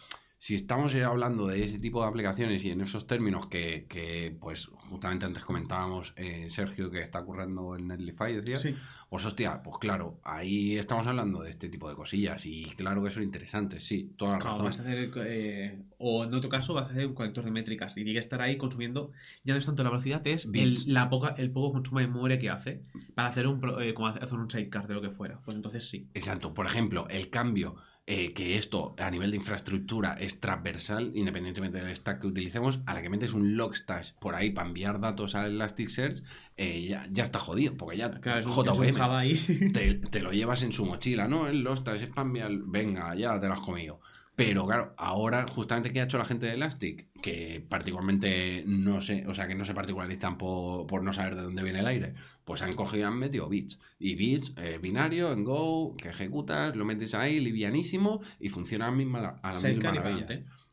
[0.43, 4.35] si estamos ya hablando de ese tipo de aplicaciones y en esos términos que, que,
[4.41, 8.75] pues justamente antes comentábamos eh, Sergio que está currando en Netlify, decía, Sí.
[9.07, 13.11] pues hostia, pues claro, ahí estamos hablando de este tipo de cosillas y claro que
[13.11, 14.65] son interesantes, sí, toda la Claro, razón.
[14.65, 17.91] vas a hacer, eh, o en otro caso vas a hacer un colector de métricas
[17.97, 19.11] y tiene que estar ahí consumiendo,
[19.43, 22.39] ya no es tanto la velocidad, es el, la poca, el poco consumo de memoria
[22.39, 22.81] que hace
[23.13, 25.39] para hacer un, eh, como hacer un sidecar de lo que fuera.
[25.45, 26.09] Pues entonces sí.
[26.15, 27.75] Exacto, por ejemplo, el cambio
[28.07, 32.93] eh, que esto a nivel de infraestructura es transversal, independientemente del stack que utilicemos, a
[32.93, 36.23] la que metes un logstash por ahí para enviar datos a Elasticsearch,
[36.57, 40.85] eh, ya, ya está jodido, porque ya Claro, JVM te, te lo llevas en su
[40.85, 41.47] mochila, ¿no?
[41.47, 44.01] El Logstash es para enviar, venga, ya te lo has comido.
[44.45, 47.07] Pero claro, ahora justamente ¿qué ha hecho la gente de Elastic?
[47.21, 51.43] Que particularmente no sé, o sea, que no se particularizan por, por no saber de
[51.43, 52.13] dónde viene el aire.
[52.43, 53.79] Pues han cogido y han metido bits.
[53.99, 58.91] Y bits, eh, binario, en Go, que ejecutas, lo metes ahí, livianísimo, y funciona a
[58.91, 60.27] la misma, a la misma maravilla.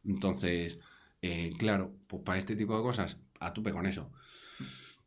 [0.05, 0.79] Entonces,
[1.21, 4.11] eh, claro, pues para este tipo de cosas, a con eso.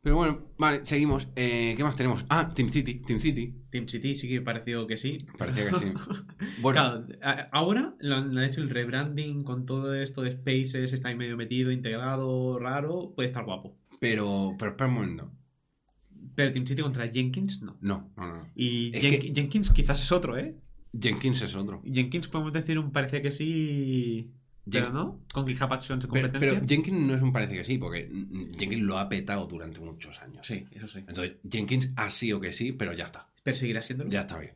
[0.02, 1.28] Pero bueno, vale, seguimos.
[1.36, 2.24] Eh, ¿Qué más tenemos?
[2.28, 3.54] Ah, Team City, Team City.
[3.70, 5.18] Team City sí que pareció que sí.
[5.38, 5.84] Parecía que sí.
[6.60, 7.06] Bueno, Claro,
[7.52, 11.14] ahora lo han, le han hecho el rebranding con todo esto de Spaces, está ahí
[11.16, 13.76] medio metido, integrado, raro, puede estar guapo.
[14.00, 15.30] pero, pero espera un momento.
[16.34, 17.76] Pero Team City contra Jenkins, no.
[17.80, 18.48] No, no, no.
[18.56, 20.56] Y Es Jen- que- Jenkins quizás es otro, ¿eh?
[21.00, 21.80] Jenkins es otro.
[21.84, 24.32] Jenkins podemos decir un parece que sí,
[24.70, 25.20] pero no.
[25.32, 26.60] Con GitHub Actions en Pero, competencia.
[26.60, 28.08] pero Jenkins no es un parece que sí, porque
[28.58, 30.46] Jenkins lo ha petado durante muchos años.
[30.46, 31.00] Sí, eso sí.
[31.00, 33.26] Entonces, Jenkins ha sido que sí, pero ya está.
[33.42, 34.06] Pero seguirá siendo.
[34.08, 34.52] Ya está bien.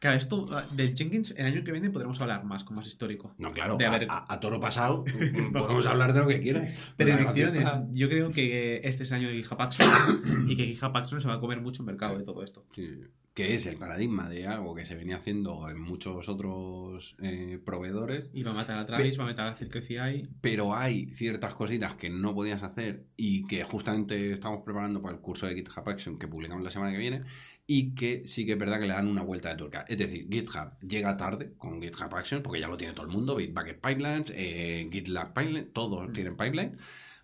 [0.00, 3.34] Claro, esto ah, del Jenkins el año que viene podremos hablar más, con más histórico.
[3.38, 6.40] No, claro, De a, haber- a- a toro pasado mm, podemos hablar de lo que
[6.40, 6.74] quieras.
[6.96, 11.22] Predicciones, yo creo que este es el año de GitHub Actions y que GitHub Actions
[11.22, 12.64] se va a comer mucho mercado de todo esto.
[12.74, 12.88] Sí,
[13.34, 18.28] que es el paradigma de algo que se venía haciendo en muchos otros eh, proveedores
[18.32, 20.28] Y va a matar a Travis, va a matar a CircleCI.
[20.40, 25.20] pero hay ciertas cositas que no podías hacer y que justamente estamos preparando para el
[25.20, 27.22] curso de GitHub Action que publicamos la semana que viene
[27.72, 29.84] y que sí que es verdad que le dan una vuelta de tuerca.
[29.88, 33.36] Es decir, GitHub llega tarde con GitHub Action porque ya lo tiene todo el mundo,
[33.36, 36.12] Bitbucket Pipelines, eh, GitLab Pipeline, todos Mm.
[36.12, 36.76] tienen pipeline,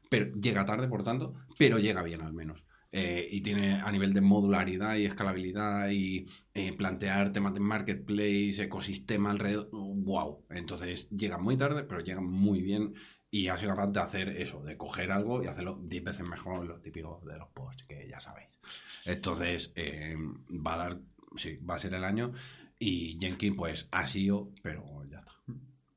[0.08, 2.62] pero llega tarde, por tanto, pero llega bien al menos.
[2.92, 8.62] Eh, y tiene a nivel de modularidad y escalabilidad y eh, plantear temas de marketplace,
[8.62, 9.68] ecosistema alrededor.
[9.72, 10.44] ¡Wow!
[10.50, 12.94] Entonces llega muy tarde, pero llega muy bien
[13.36, 16.64] y ha sido capaz de hacer eso, de coger algo y hacerlo 10 veces mejor,
[16.64, 18.58] lo típico de los posts, que ya sabéis.
[19.04, 20.16] Entonces eh,
[20.50, 20.98] va a dar,
[21.36, 22.32] sí, va a ser el año
[22.78, 25.32] y Jenkins pues ha sido, pero ya está.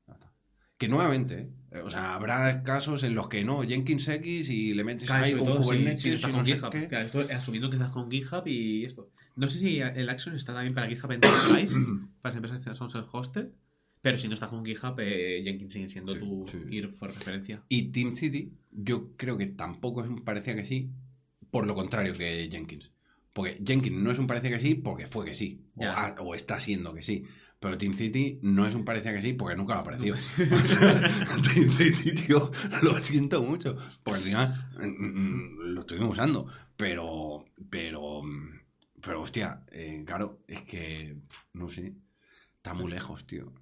[0.06, 0.30] Ya está.
[0.76, 4.84] Que nuevamente, eh, o sea, habrá casos en los que no, Jenkins X y le
[4.84, 6.70] metes Claro, ahí con todo Kubernetes si estás con no GitHub.
[6.70, 6.88] qué.
[6.88, 9.08] Claro, esto asumiendo que estás con GitHub y esto.
[9.36, 11.74] No sé si el Action está también para GitHub Enterprise,
[12.20, 13.48] para las empresas que son self-hosted,
[14.02, 16.58] pero si no estás con GitHub, eh, Jenkins sigue siendo Sí, tu sí.
[16.70, 17.62] ir por referencia.
[17.68, 20.90] Y Team City, yo creo que tampoco es un parecía que sí,
[21.50, 22.90] por lo contrario que Jenkins.
[23.32, 25.92] Porque Jenkins no es un parecía que sí porque fue que sí, o, Ya.
[25.92, 27.24] ha- o está siendo que sí.
[27.60, 30.16] Pero Team City no es un parecía que sí porque nunca lo ha parecido.
[30.16, 31.02] Nunca O sea,
[31.54, 32.50] Team City, tío,
[32.82, 33.76] lo siento mucho.
[34.02, 36.46] Porque encima mm, mm, lo estuvimos usando.
[36.78, 38.60] Pero, pero, mm,
[39.02, 41.18] pero hostia, eh, claro, es que,
[41.52, 41.92] no sé,
[42.56, 43.52] está muy lejos, tío.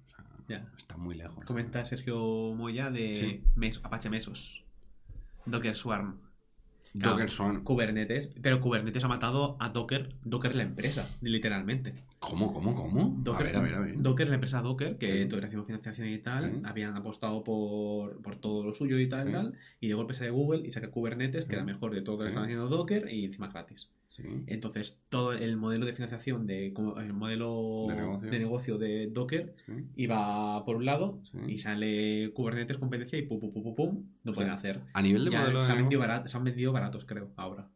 [0.49, 0.67] Ya.
[0.77, 1.45] Está muy lejos.
[1.45, 3.43] Comenta Sergio Moya de Sí.
[3.83, 4.65] Apache Mesos.
[5.45, 6.19] Docker Swarm.
[6.93, 7.63] Claro, Docker Swarm.
[7.63, 8.31] Kubernetes.
[8.41, 11.93] Pero Kubernetes ha matado a Docker, Docker la empresa, literalmente.
[12.17, 13.15] ¿Cómo, cómo, cómo?
[13.19, 14.01] Docker, a ver, a ver, a ver.
[14.01, 15.29] Docker, la empresa Docker, que Sí.
[15.29, 16.61] recibió financiación y tal, Sí.
[16.65, 19.33] habían apostado por, por todo lo suyo y tal, Sí.
[19.33, 22.21] tal, y de golpe sale Google y saca Kubernetes, que era mejor de todo lo
[22.23, 23.89] que estaba haciendo Docker, y encima gratis.
[24.09, 24.23] Sí.
[24.47, 28.29] Entonces, todo el modelo de financiación, de como el modelo De negocio.
[28.31, 29.71] de, negocio de Docker, sí.
[29.95, 31.37] iba por un lado, Sí.
[31.47, 34.81] y sale Kubernetes competencia y pum, pum, pum, pum, pum, no pueden hacer.
[34.93, 36.27] A nivel de Ya modelo se, de han vendido negocio.
[36.27, 37.69] se han vendido baratos, creo, ahora.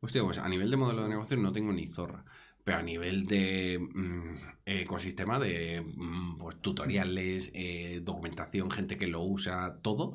[0.00, 2.24] Hostia, pues a nivel de modelo de negocio no tengo ni zorra.
[2.62, 4.36] Pero a nivel de mm,
[4.66, 10.14] ecosistema, de mm, pues, tutoriales, eh, documentación, gente que lo usa, todo.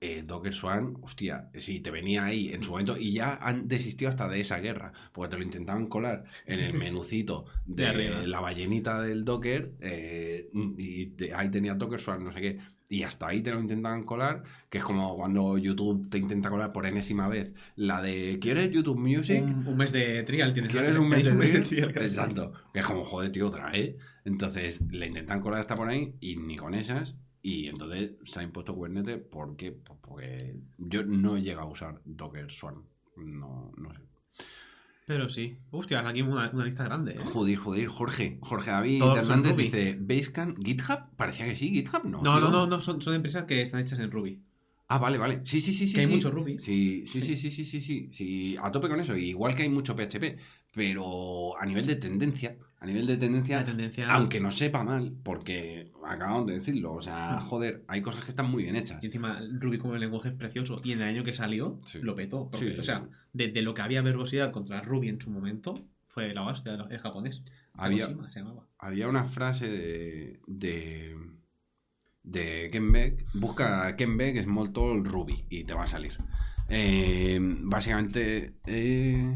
[0.00, 4.08] Eh, Docker Swarm, hostia, si te venía ahí en su momento y ya han desistido
[4.08, 8.40] hasta de esa guerra, porque te lo intentaban colar en el menucito De de, la
[8.40, 12.58] ballenita del Docker eh, y te- ahí tenía Docker Swarm, no sé qué,
[12.90, 16.72] y hasta ahí te lo intentaban colar, que es como cuando YouTube te intenta colar
[16.72, 19.42] por enésima vez la de ¿quieres YouTube Music?
[19.42, 20.72] Un, un mes de trial tienes.
[20.72, 21.92] ¿Quieres un mes de Tenéis trial?
[21.92, 22.52] cada Exacto.
[22.72, 23.96] Que es como, joder, tío, otra vez.
[24.24, 27.14] Entonces, le intentan colar hasta por ahí y ni con esas.
[27.48, 32.02] Y entonces se ha impuesto Kubernetes porque, pues porque yo no he llegado a usar
[32.04, 32.84] Docker Swarm.
[33.16, 34.00] No, no sé.
[35.06, 35.56] Pero sí.
[35.70, 37.24] Hostia, aquí una, una lista grande, ¿eh?
[37.24, 38.38] Joder, joder, Jorge.
[38.42, 40.58] Jorge David Hernández dice, ¿Basecamp?
[40.62, 41.16] ¿GitHub?
[41.16, 42.20] Parecía que sí, GitHub no.
[42.20, 44.42] No, no, no, no, son, son empresas que están hechas en Ruby.
[44.90, 45.42] Ah, vale, vale.
[45.44, 45.94] Sí, sí, sí, sí.
[45.94, 46.12] que hay sí.
[46.14, 46.58] mucho Ruby.
[46.58, 49.14] Sí, sí, sí, sí, sí, sí, sí, sí, a tope con eso.
[49.16, 50.38] Igual que hay mucho PHP,
[50.74, 54.08] pero a nivel de tendencia, a nivel de tendencia, La tendencia.
[54.10, 57.40] aunque no sepa mal, porque acabamos de decirlo, o sea, Hmm.
[57.40, 59.02] joder, hay cosas que están muy bien hechas.
[59.02, 60.80] Y encima Ruby como el lenguaje es precioso.
[60.82, 61.98] Y en el año que salió, Sí.
[62.00, 62.48] lo petó.
[62.50, 63.10] Porque, Sí, sí, o sea, sí.
[63.34, 66.90] de, de lo que había verbosidad contra Ruby en su momento, fue la hostia del
[66.90, 67.42] el japonés.
[67.74, 68.66] Había, Kagoshima se llamaba.
[68.78, 70.40] había una frase de.
[70.46, 71.14] de.
[72.30, 73.24] De Ken Beck.
[73.34, 76.16] Busca Ken Beck Small Tall Ruby y te va a salir.
[76.68, 78.52] Eh, básicamente.
[78.66, 79.34] eh,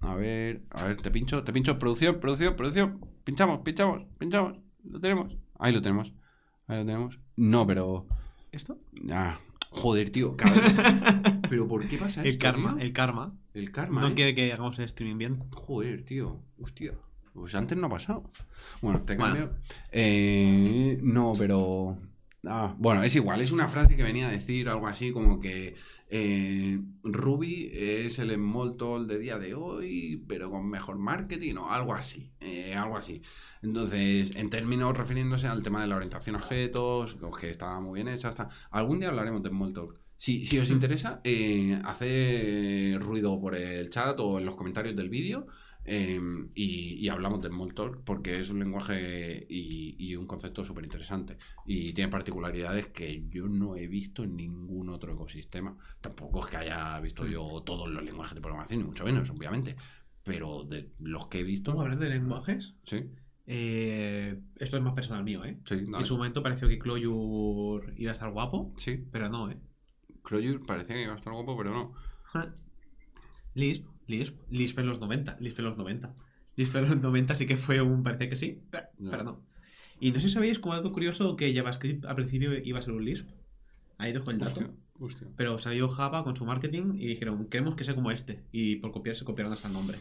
[0.00, 1.78] a ver, a ver, te pincho, te pincho.
[1.78, 3.00] Producción, producción, producción.
[3.24, 4.58] Pinchamos, pinchamos, pinchamos.
[4.84, 5.36] Lo tenemos.
[5.58, 6.12] Ahí lo tenemos.
[6.66, 7.18] Ahí lo tenemos.
[7.36, 8.06] No, pero.
[8.52, 8.78] ¿Esto?
[9.10, 9.38] Ah,
[9.70, 10.36] joder, tío.
[10.36, 10.62] cabrón.
[11.50, 12.42] pero ¿por qué pasa El esto?
[12.42, 12.82] karma, tío?
[12.84, 13.36] el karma.
[13.54, 14.00] El karma.
[14.02, 14.14] No ¿eh?
[14.14, 15.38] quiere que hagamos el streaming bien.
[15.50, 16.42] Joder, tío.
[16.60, 16.92] Hostia.
[17.40, 18.30] Pues antes no ha pasado.
[18.82, 19.34] Bueno, te Bueno.
[19.34, 19.58] cambio.
[19.92, 21.98] Eh, no, pero.
[22.46, 23.40] Ah, bueno, es igual.
[23.40, 25.74] Es una frase que venía a decir algo así como que.
[26.10, 31.70] eh, Ruby es el small tall de día de hoy, pero con mejor marketing o
[31.70, 32.30] algo así.
[32.40, 33.20] eh, algo así.
[33.62, 38.08] Entonces, en términos refiriéndose al tema de la orientación a objetos, que estaba muy bien
[38.08, 38.28] hecha.
[38.30, 38.48] Está...
[38.70, 39.98] Algún día hablaremos de small talk.
[40.16, 45.08] Si, si os interesa, eh, haced ruido por el chat o en los comentarios del
[45.10, 45.46] vídeo
[45.88, 46.20] eh,
[46.54, 51.38] y, y hablamos de Smalltalk porque es un lenguaje y, y un concepto súper interesante
[51.66, 55.76] y tiene particularidades que yo no he visto en ningún otro ecosistema.
[56.00, 57.28] Tampoco es que haya visto Mm.
[57.30, 59.76] yo todos los lenguajes de programación, ni mucho menos, obviamente.
[60.24, 61.70] Pero de los que he visto...
[61.70, 62.74] Estamos hablando de lenguajes.
[62.84, 63.04] Sí,
[63.46, 65.58] Eh, esto es más personal mío, ¿eh?
[65.64, 65.74] sí.
[65.76, 69.56] En su momento pareció que Clojure iba a estar guapo, Sí, pero no, ¿eh?
[70.22, 71.94] Clojure parecía que iba a estar guapo, pero no.
[73.54, 76.14] Lisp, Lisp, Lisp en los 90, Lisp en los 90.
[76.56, 79.10] Lisp en los 90 sí que fue un, parece que sí, pero No.
[79.10, 79.46] pero no.
[80.00, 82.94] Y no sé si sabéis como algo curioso que JavaScript al principio iba a ser
[82.94, 83.28] un Lisp.
[83.98, 84.60] Ahí dejo el dato.
[84.60, 85.28] Hostia, hostia.
[85.36, 88.44] Pero salió Java con su marketing y dijeron, queremos que sea como este.
[88.52, 89.98] Y por copiar se copiaron hasta el nombre.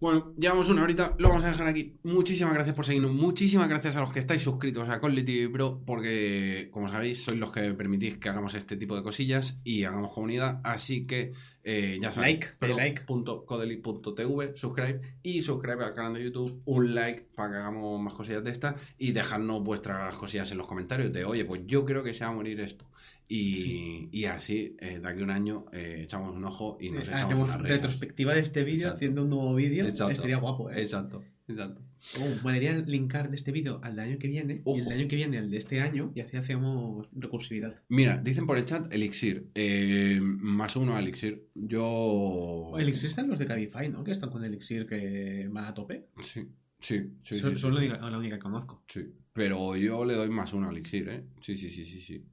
[0.00, 1.98] Bueno, llevamos una horita, lo vamos a dejar aquí.
[2.02, 5.82] Muchísimas gracias por seguirnos, muchísimas gracias a los que estáis suscritos a Call TV Pro,
[5.86, 10.12] porque como sabéis, sois los que permitís que hagamos este tipo de cosillas y hagamos
[10.12, 10.60] comunidad.
[10.64, 11.32] Así que
[11.64, 13.02] eh, ya sabéis, Like, dale like.
[13.02, 18.42] pro.codely.tv, subscribe y suscribe al canal de YouTube, un like para que hagamos más cosillas
[18.44, 22.14] de estas y dejadnos vuestras cosillas en los comentarios de, oye, pues yo creo que
[22.14, 22.86] se va a morir esto.
[23.28, 24.08] Y, Sí.
[24.10, 27.38] y así, eh, de aquí a un año, eh, echamos un ojo y nos echamos
[27.38, 29.86] una retrospectiva de este vídeo haciendo un nuevo vídeo.
[29.86, 30.80] Estaría guapo, ¿eh?
[30.80, 31.82] Exacto, exacto.
[32.18, 34.78] Oh, molaría linkar de este vídeo al del año que viene y Ojo.
[34.78, 37.74] el del año que viene al de este año y así hacíamos recursividad.
[37.88, 39.48] Mira, dicen por el chat Elixir.
[39.54, 41.46] eh, más uno a Elixir.
[41.54, 42.72] Yo.
[42.78, 44.02] Elixir están los de Cabify, ¿no?
[44.04, 46.06] Que están con Elixir que van a tope.
[46.24, 46.46] Sí,
[46.80, 47.38] sí, sí.
[47.38, 48.82] son sí, la, única, la única que conozco.
[48.88, 49.02] sí.
[49.32, 51.22] Pero yo le doy más uno a Elixir, ¿eh?
[51.40, 52.24] Sí, sí, sí, sí, sí.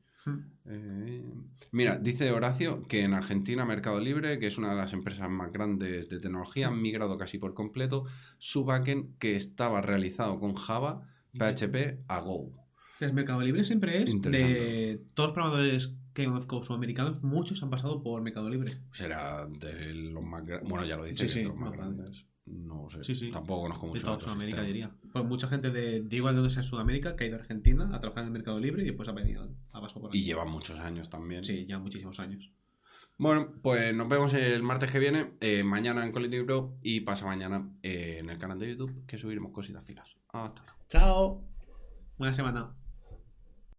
[0.66, 1.24] Eh,
[1.72, 5.52] mira, dice Horacio que en Argentina Mercado Libre, que es una de las empresas más
[5.52, 8.06] grandes de tecnología, han migrado casi por completo
[8.38, 11.04] su backend que estaba realizado con Java,
[11.34, 12.52] PHP a Go.
[13.00, 18.02] El Mercado Libre siempre es de todos los programadores que conozco sudamericanos, muchos han pasado
[18.02, 18.80] por Mercado Libre.
[18.92, 20.68] Será de los más grandes.
[20.68, 22.02] Bueno, ya lo dice, Sí, de los más más grande.
[22.02, 22.26] grandes.
[22.48, 23.04] No sé.
[23.04, 23.32] Sí, sí.
[23.32, 24.04] Tampoco conozco De mucho.
[24.06, 24.92] toda el Sudamérica, diría.
[25.12, 27.90] Pues mucha gente de, de igual de donde sea Sudamérica que ha ido a Argentina
[27.94, 30.26] a trabajar en el Mercado Libre y después ha venido a paso por Y aquí.
[30.28, 31.44] lleva muchos años también.
[31.44, 32.50] Sí, ya muchísimos años.
[33.18, 37.26] Bueno, pues nos vemos el martes que viene, eh, mañana en Collective Pro y pasa
[37.26, 40.08] mañana eh, en el canal de YouTube que subiremos cositas finas.
[40.30, 40.78] Hasta luego.
[40.88, 41.44] Chao.
[42.18, 42.76] Buena semana.